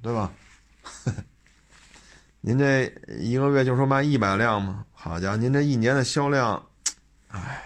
[0.01, 0.31] 对吧？
[2.41, 2.83] 您这
[3.19, 4.85] 一个月就说卖一百辆吗？
[4.91, 6.61] 好家伙，您这一年的销量，
[7.29, 7.63] 哎，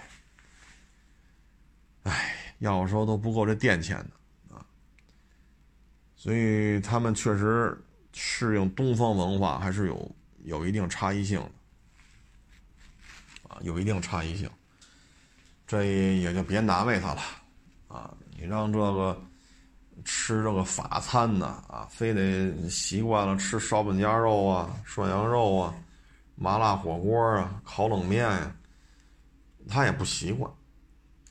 [2.04, 4.10] 哎，要说都不够这店钱的。
[6.18, 7.74] 所以他们确实
[8.12, 11.46] 适应东方文化还是有有一定差异性的。
[13.48, 14.48] 啊有一定差异性，
[15.66, 17.22] 这也就别难为他了，
[17.88, 19.20] 啊，你让这个
[20.04, 25.74] 吃这个法餐的啊，非得习惯了吃烧饼夹肉啊、涮羊肉啊、
[26.36, 28.54] 麻辣火锅啊、烤冷面呀，
[29.66, 30.48] 他也不习惯，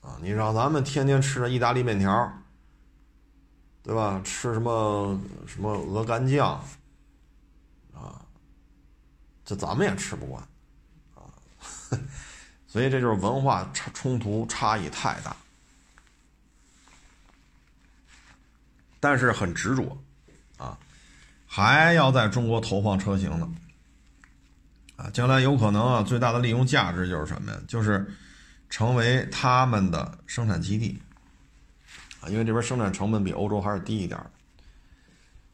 [0.02, 2.34] 啊，你让咱们天天吃着意大利面条，
[3.88, 4.20] 对吧？
[4.26, 5.18] 吃什么
[5.48, 6.62] 什么鹅肝酱，
[7.94, 8.20] 啊，
[9.46, 10.44] 这咱们也吃不惯。
[11.16, 11.24] 啊
[12.68, 15.34] 所以这就是文化差冲突差异太大，
[19.00, 19.98] 但是很执着，
[20.58, 20.78] 啊，
[21.48, 23.50] 还要在中国投放车型呢，
[24.98, 27.60] 啊，将来有可能啊，最大的利用价值就是什么呀？
[27.70, 28.06] 就是
[28.70, 31.02] 成为他们的生产基地，
[32.30, 34.20] 因为这边生产成本比欧洲还是低一点，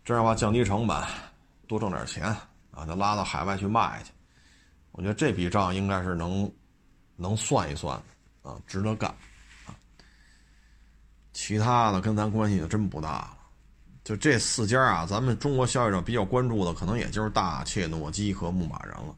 [0.04, 0.98] 这样的话降低成本，
[1.68, 2.26] 多挣点钱，
[2.72, 4.12] 啊，再拉到海外去卖去。
[4.92, 6.52] 我觉得这笔账应该是能，
[7.16, 7.96] 能算一算，
[8.44, 9.10] 啊，值得干，
[9.66, 9.74] 啊，
[11.34, 13.38] 其他的跟咱关系就真不大了。
[14.04, 19.16] 就这四家啊，咱们中国消费者比较关注的，可能也就是大切诺基和牧马人了，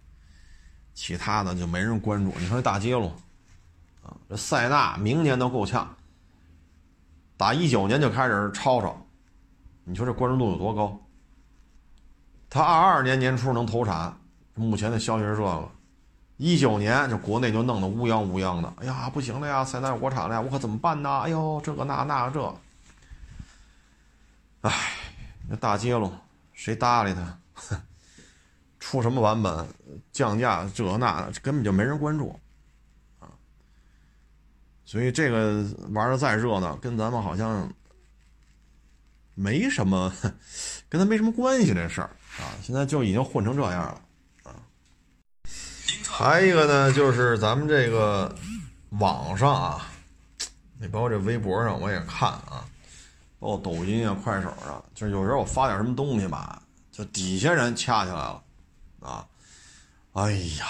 [0.94, 2.32] 其他的就没人关注。
[2.38, 3.10] 你看这大捷龙，
[4.04, 5.94] 啊，这塞纳明年都够呛，
[7.38, 8.96] 打一九年就开始吵吵，
[9.84, 11.00] 你说这关注度有多高？
[12.50, 14.16] 他二二年年初能投产。
[14.58, 15.70] 目前的消息是这个，
[16.38, 21.20] 一九年就国内就弄得乌泱乌泱的，哎呀，不行了呀，塞纳国产了呀，我可怎么办呢？
[21.20, 22.56] 哎呦，这个那那个这，
[24.62, 24.72] 哎，
[25.50, 26.10] 那大捷龙
[26.54, 27.38] 谁搭理他？
[28.80, 29.68] 出什么版本
[30.14, 32.40] 降价这那根本就没人关注，
[34.86, 37.70] 所以这个玩的再热闹，跟咱们好像
[39.34, 40.14] 没什么，
[40.88, 42.10] 跟他没什么关系这事儿
[42.40, 44.02] 啊，现在就已经混成这样了
[44.44, 44.56] 啊。
[46.08, 48.34] 还一个呢，就是咱们这个
[48.92, 49.88] 网上啊，
[50.80, 52.64] 你包括这微博上我也看啊，
[53.40, 56.62] 包括抖音啊、快手上，就是有时候我发点什么东西吧，
[56.92, 58.42] 就底下人掐起来了
[59.02, 59.28] 啊！
[60.14, 60.66] 哎呀，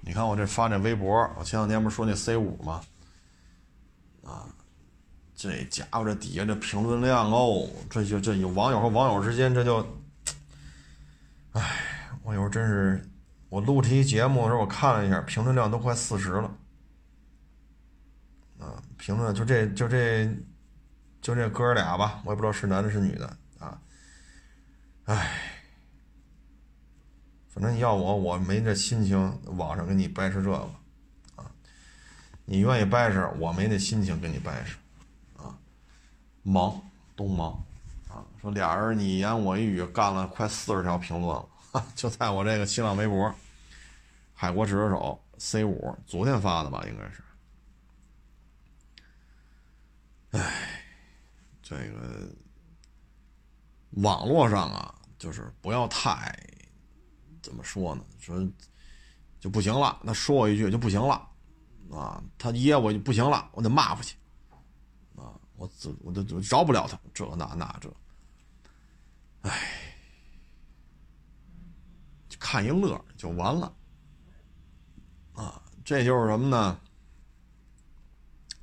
[0.00, 2.80] 你看我这发这微博，我前两天不是说那 C 五吗？
[4.24, 4.46] 啊，
[5.34, 9.78] 这家伙这底下这评论量哦，这就这有网友和网友之间这就，
[11.52, 11.62] 哎，
[12.22, 13.04] 我有时候真是。
[13.48, 16.54] 我录这期节目的时候，我看了一下，评论量都快四十了，
[18.60, 20.32] 啊，评论就这就这
[21.20, 23.76] 就这哥俩吧，我也不知道是男的是女的啊，
[25.06, 25.32] 唉，
[27.48, 30.70] 反正你要我，我没这心情，网上跟你掰扯这个，
[32.50, 34.76] 你愿意掰扯，我没那心情跟你掰扯，
[35.40, 35.56] 啊，
[36.42, 36.82] 忙
[37.14, 37.52] 都忙，
[38.08, 41.48] 啊，说俩人你一言我一语，干了快四十条评论了。
[41.94, 43.32] 就在我这个新浪微博，
[44.34, 47.22] 海国直手 C 五昨天发的吧，应该是。
[50.32, 50.82] 哎，
[51.62, 52.28] 这个
[54.02, 56.36] 网络上啊，就是不要太
[57.40, 58.04] 怎么说呢？
[58.18, 58.44] 说
[59.38, 61.29] 就不行了，他说我一句就不行了
[61.90, 64.16] 啊，他噎我就不行了，我得骂回去
[65.16, 67.92] 啊，我这我都饶不了他，这那那这，
[69.42, 69.86] 哎。
[72.42, 73.72] 看一乐就完了，
[75.34, 76.80] 啊，这就是什么呢？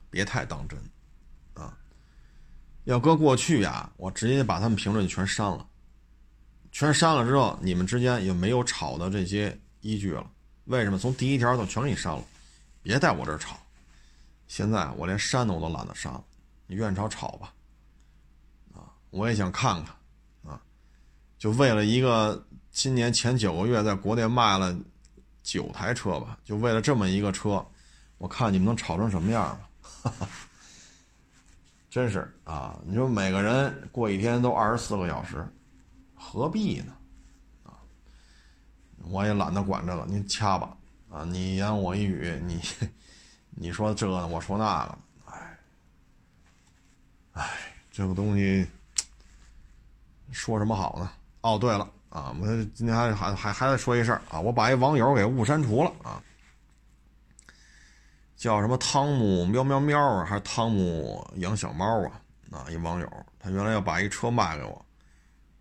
[0.10, 0.78] 别太当真，
[1.54, 1.78] 啊，
[2.86, 5.66] 要搁过去呀，我直接把他们评论全删了，
[6.72, 10.30] 全删了之后，你们之间也没有吵的这些依据了。
[10.66, 10.98] 为什么？
[10.98, 12.24] 从第一条就全给你删了，
[12.88, 13.58] 别在我这儿吵。
[14.48, 16.24] 现在我连删的我都懒得删了，
[16.68, 17.54] 你愿意吵吵吧，
[18.74, 19.94] 啊，我也想看看，
[20.50, 20.62] 啊，
[21.38, 22.42] 就为了一个。
[22.72, 24.78] 今年前九个月在国内卖了
[25.42, 27.66] 九台车吧，就为了这么一个车，
[28.20, 29.60] 我看你们能吵成什么样
[30.04, 30.12] 吧。
[31.90, 32.80] 真是啊！
[32.86, 35.44] 你说每个人过一天都二十四个小时，
[36.14, 36.94] 何必呢？
[37.64, 37.82] 啊，
[39.10, 40.77] 我也懒得管这个，您掐吧。
[41.10, 42.62] 啊，你一言我一语，你
[43.50, 45.58] 你说这个，我说那个，哎，
[47.34, 47.50] 哎，
[47.90, 48.68] 这个东西
[50.32, 51.10] 说什么好呢？
[51.42, 56.22] 哦，对了啊，我今天还还还还得说一事儿啊，我把一网友给误删除了啊。
[58.36, 62.22] 叫什么汤姆喵喵喵啊，还是汤姆养小猫啊？
[62.52, 64.86] 啊，一网友，他原来要把一车卖给我，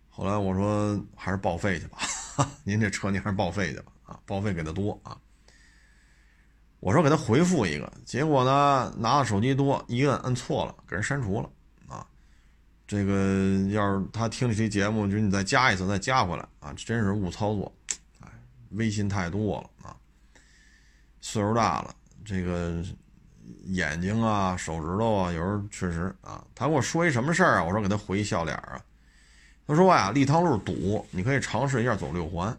[0.09, 1.97] 后来我说还是报废去吧，
[2.63, 5.17] 您这车您还是报废去吧，啊，报废给的多啊。
[6.79, 11.49] 我说给他回复一个，结果呢，拿的手机多，一摁摁错了，给人删除了
[11.87, 12.05] 啊。
[12.87, 17.71] 这个要是他听这期节目，就你再加一次，再加回来啊，真是误操作，
[18.21, 18.29] 哎，
[18.71, 19.95] 微信太多了啊，
[21.19, 21.93] 岁数大了。
[22.23, 22.83] 这个
[23.65, 26.45] 眼睛啊，手指头啊，有时候确实啊。
[26.53, 27.63] 他跟我说一什么事儿啊？
[27.63, 28.79] 我说给他回一笑脸啊。
[29.65, 32.55] 他说呀，立汤路堵，你可以尝试一下走六环，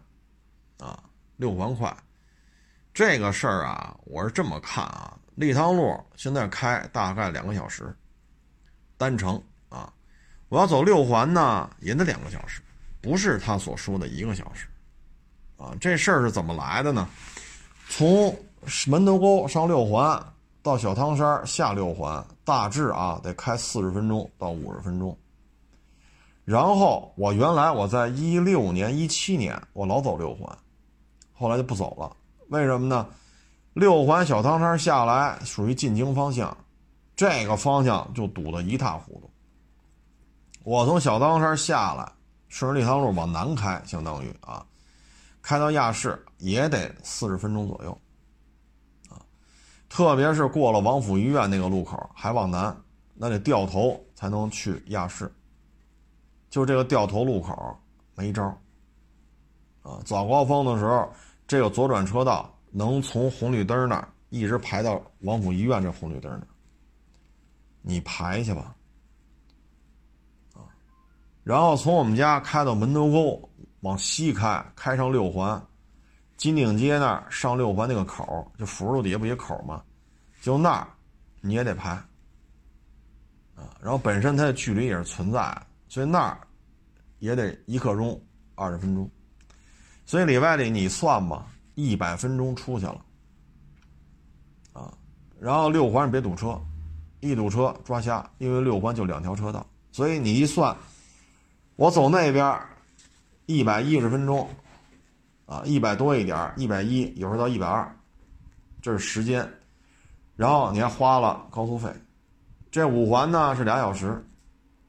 [0.77, 1.01] 啊，
[1.37, 1.95] 六环快。
[2.99, 7.95] 这个事儿啊，我是这么看啊，立汤路现在开大概两个小时，
[8.97, 9.93] 单程啊，
[10.49, 12.61] 我要走六环呢，也得两个小时，
[12.99, 14.67] 不是他所说的一个小时，
[15.55, 17.07] 啊，这事儿是怎么来的呢？
[17.87, 18.37] 从
[18.85, 20.21] 门头沟上六环
[20.61, 25.17] 到小汤山下六环，大致啊得开四十分钟到五十分钟。
[26.43, 30.53] 然后我原来我在一六年、一七年我老走六环，
[31.31, 32.17] 后来就不走了。
[32.49, 33.07] 为什么呢？
[33.73, 36.55] 六环小汤山下来属于进京方向，
[37.15, 39.31] 这个方向就堵得一塌糊涂。
[40.63, 42.11] 我从小汤山下来，
[42.47, 44.65] 顺着立汤路往南开，相当于啊，
[45.41, 47.97] 开到亚市也得四十分钟左右。
[49.87, 52.75] 特别是过了王府医院那个路口，还往南，
[53.15, 55.31] 那得掉头才能去亚市。
[56.49, 57.77] 就这个掉头路口
[58.15, 58.43] 没招
[59.81, 59.99] 啊！
[60.05, 61.11] 早高峰的时候，
[61.49, 66.47] 这个左转车道能从红绿灯那儿一直排到王府医院这红绿灯那儿，
[67.81, 68.75] 你排去吧。
[70.53, 70.61] 啊，
[71.43, 75.59] 然后从我们家开到门头沟，往西开，开上六环。
[76.37, 79.83] 金鼎街那儿上六环那个口，就辅路底下不一口吗？
[80.43, 80.87] 就那儿，
[81.41, 81.89] 你也得排
[83.55, 83.75] 啊。
[83.81, 86.39] 然后本身它的距离也是存在，所以那儿
[87.17, 88.21] 也得一刻钟
[88.53, 89.09] 二十分钟。
[90.09, 91.45] 所以里外里你算吧，
[91.75, 93.05] 一百分钟出去了
[94.73, 94.91] 啊。
[95.39, 96.59] 然后六环别堵车，
[97.19, 100.75] 一堵车抓瞎，因为六环就两条车道，所以你一算，
[101.75, 102.59] 我走那边
[103.45, 104.49] 一百一十分钟。
[105.45, 107.95] 啊，一百多一点一百一，有时候到一百二，
[108.81, 109.47] 这是时间，
[110.35, 111.91] 然后你还花了高速费，
[112.71, 114.23] 这五环呢是俩小时，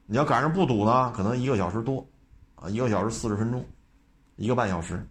[0.07, 2.07] 你要赶上不堵呢，可能一个小时多，
[2.55, 3.63] 啊，一个小时四十分钟，
[4.41, 5.07] 一个半小时，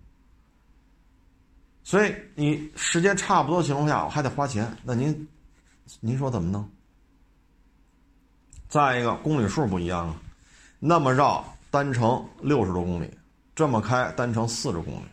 [1.85, 5.28] 所以你时间差不多情况下，我还得花钱，那您，
[6.01, 6.68] 您说怎么弄？
[8.68, 10.20] 再一个公里数不一样啊，
[10.78, 13.09] 那么绕单程六十多公里，
[13.55, 15.05] 这么开单程四十公里。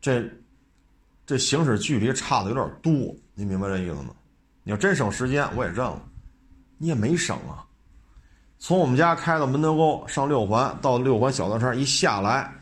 [0.00, 0.30] 这，
[1.26, 2.92] 这行驶距离差的有点多，
[3.34, 4.14] 你明白这意思吗？
[4.62, 6.02] 你要真省时间，我也认了。
[6.76, 7.66] 你也没省啊，
[8.58, 12.52] 从我们家开到门头沟上六环，到六环小道山一下来，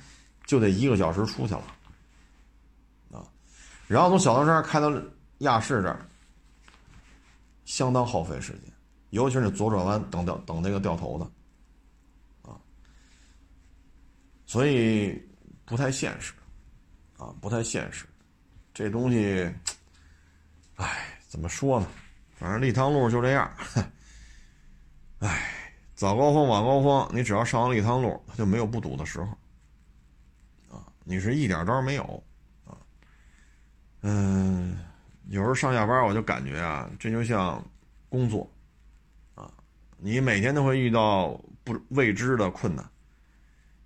[0.46, 1.64] 就得一个小时出去了，
[3.12, 3.20] 啊，
[3.86, 4.90] 然后从小道山开到
[5.38, 6.00] 亚市这儿，
[7.66, 8.72] 相当耗费时间，
[9.10, 12.56] 尤其是左转弯等掉等那个掉头的，啊，
[14.46, 15.22] 所以
[15.66, 16.32] 不太现实。
[17.18, 18.04] 啊，不太现实，
[18.74, 19.50] 这东西，
[20.74, 21.86] 哎，怎么说呢？
[22.36, 23.50] 反正立汤路就这样。
[25.20, 25.50] 哎，
[25.94, 29.28] 早高峰、晚高峰，你只要上了立汤路，它就没有不堵的时候。
[31.08, 32.22] 你是一点招没有。
[32.64, 32.76] 啊，
[34.02, 34.76] 嗯，
[35.28, 37.64] 有时候上下班我就感觉啊，这就像
[38.08, 38.50] 工作。
[39.36, 39.50] 啊，
[39.96, 42.84] 你每天都会遇到不未知的困难，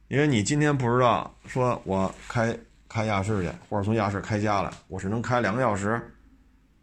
[0.08, 2.58] 因为你今天不知道，说我开。
[2.92, 6.12] 开亚市去，或者从亚市开家来，我是能开两个小时，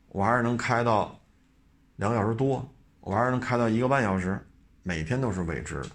[0.08, 1.14] 我还是能开到
[1.98, 2.66] 两个小时多，
[3.02, 4.40] 我还是能开到一个半小时，
[4.84, 5.90] 每天都是未知的。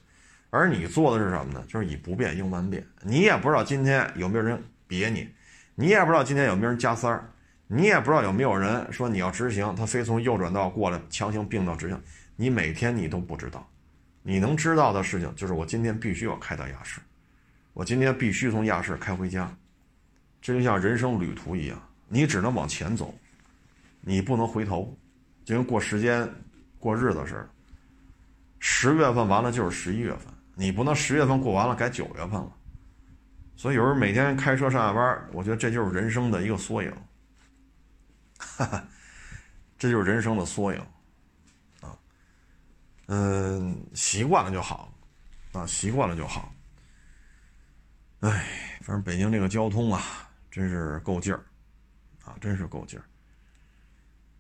[0.55, 1.64] 而你做的是什么呢？
[1.66, 2.86] 就是以不变应万变。
[3.00, 5.26] 你也不知道今天有没有人别你，
[5.74, 7.26] 你也不知道今天有没有人加塞儿，
[7.66, 11.98] 你也不知道有没有人说你要直行，他非从右转道过来强行并道直行，
[12.36, 13.66] 你每天你都不知道。
[14.22, 17.00] 你能知道的事情就是我今天必须要开到亚市，
[17.72, 19.50] 我今天必须从亚市开回家。
[20.42, 23.14] 这就像人生旅途一样，你只能往前走，
[24.03, 24.94] 你不能回头，
[25.46, 26.28] 就跟过时间、
[26.78, 27.48] 过日子似的。
[28.59, 32.53] 十月份完了就是十一月份，你不能十月份过完了改九月份了。
[33.57, 36.92] 所以有时候每天开车上下班，我觉得这就是人生的一个缩影。
[38.38, 38.84] 哈哈，
[39.78, 40.80] 这就是人生的缩影。
[41.80, 41.96] 啊，
[43.07, 44.92] 嗯，习惯了就好，
[45.53, 46.53] 啊，习惯了就好。
[48.20, 50.03] 哎，反正北京这个交通啊，
[50.50, 51.44] 真是够劲儿，
[52.24, 53.05] 啊，真是够劲儿。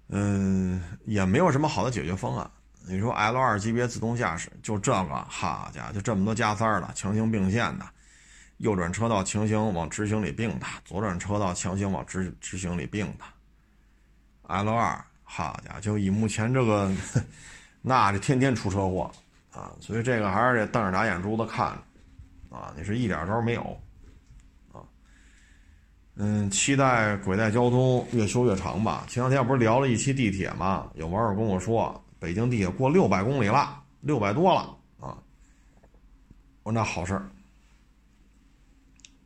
[0.08, 2.50] 嗯，也没有什么好的解决方案。
[2.86, 7.86] 你说 L 二级别自动驾驶就这个，好家伙，就这么多加塞儿的，强行并线的，
[8.58, 13.24] 右转车道强行往直行里并的，左转车道强行往直直行里并的。
[14.48, 16.90] L 二，好家伙，就以目前这个，
[17.80, 19.10] 那就天天出车祸
[19.52, 21.66] 啊，所以这个还是得瞪着俩眼珠子看，
[22.50, 23.80] 啊，你是一点招没有，
[24.72, 24.82] 啊，
[26.16, 29.04] 嗯，期待轨带交通越修越长吧。
[29.08, 30.90] 前两天不是聊了一期地铁吗？
[30.94, 34.60] 有网友跟我说，北京地铁过六百公里了，六百多了
[35.00, 35.18] 啊。
[36.62, 37.28] 我说那好事儿，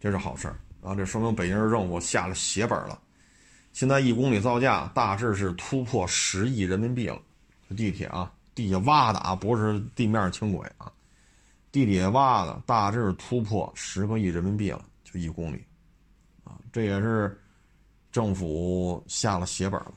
[0.01, 2.99] 这是好事儿啊，这说明北京市政府下了血本了。
[3.74, 7.20] 现在一公里造价大致是突破十亿人民币了，
[7.76, 10.90] 地铁啊，地下挖的啊，不是地面轻轨啊，
[11.70, 15.62] 地铁挖的大致突破十个亿人民币了，就一公里，
[16.44, 17.38] 啊，这也是
[18.11, 19.92] 政府下了血本了，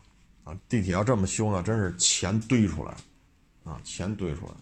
[0.67, 2.93] 地铁要这么修呢，真是钱堆出来，
[3.63, 4.53] 啊，钱堆出来，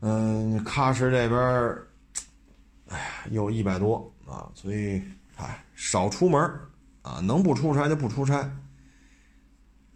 [0.00, 1.38] 嗯，喀什这边，
[2.88, 5.02] 哎呀，有一百多啊，所以
[5.36, 6.40] 哎，少出门。
[7.04, 8.38] 啊，能不出差就不出差，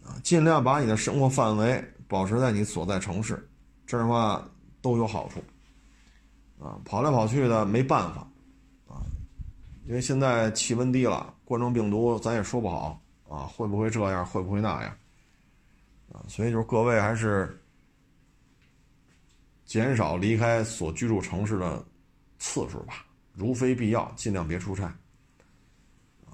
[0.03, 3.49] 啊，尽量把你的生活范围保持在你所在城市，
[3.87, 4.47] 这样的话
[4.79, 5.43] 都有好处。
[6.63, 8.27] 啊，跑来跑去的没办法，
[8.87, 9.01] 啊，
[9.87, 14.97] 因为现在气温低了，冠状病毒咱也说不好，啊，会不会这样，会不会那样，
[16.11, 17.61] 啊，所以就是各位还是
[19.65, 21.85] 减少离开所居住城市的
[22.39, 24.85] 次数吧，如非必要，尽量别出差。
[26.25, 26.33] 啊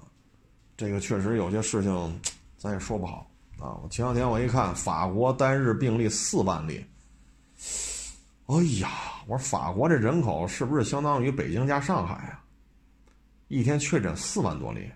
[0.74, 2.20] 这个确实有些事情，
[2.56, 3.78] 咱也说不好啊。
[3.82, 6.84] 我前两天我一看，法国单日病例四万例，
[8.46, 8.90] 哎呀，
[9.26, 12.42] 我说法国这人口是不是相当于北京加上海啊？
[13.48, 14.90] 一天确诊四万多例，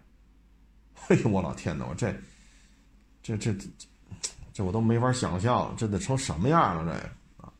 [1.11, 2.15] 哎呦我老天呐，我这
[3.21, 3.69] 这这这
[4.53, 7.53] 这我都没法想象，这得成什么样了这啊！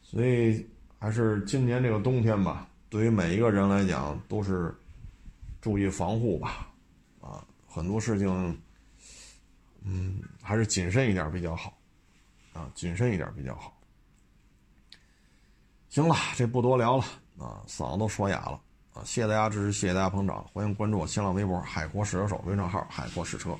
[0.00, 0.64] 所以
[0.96, 4.72] 还是今年这个冬天吧，对于每一个人来讲都是
[5.60, 6.68] 注意防护吧。
[7.20, 8.60] 啊很多事情，
[9.82, 11.76] 嗯，还是谨慎一点比较好，
[12.52, 13.76] 啊，谨慎一点比较好。
[15.88, 17.04] 行了，这不多聊了
[17.38, 18.60] 啊，嗓子都说哑了
[18.94, 19.02] 啊！
[19.04, 23.56] 谢谢大家支持，谢谢大家捧场，欢迎关注我新浪微博“海阔试车手”微信号“海阔试车”。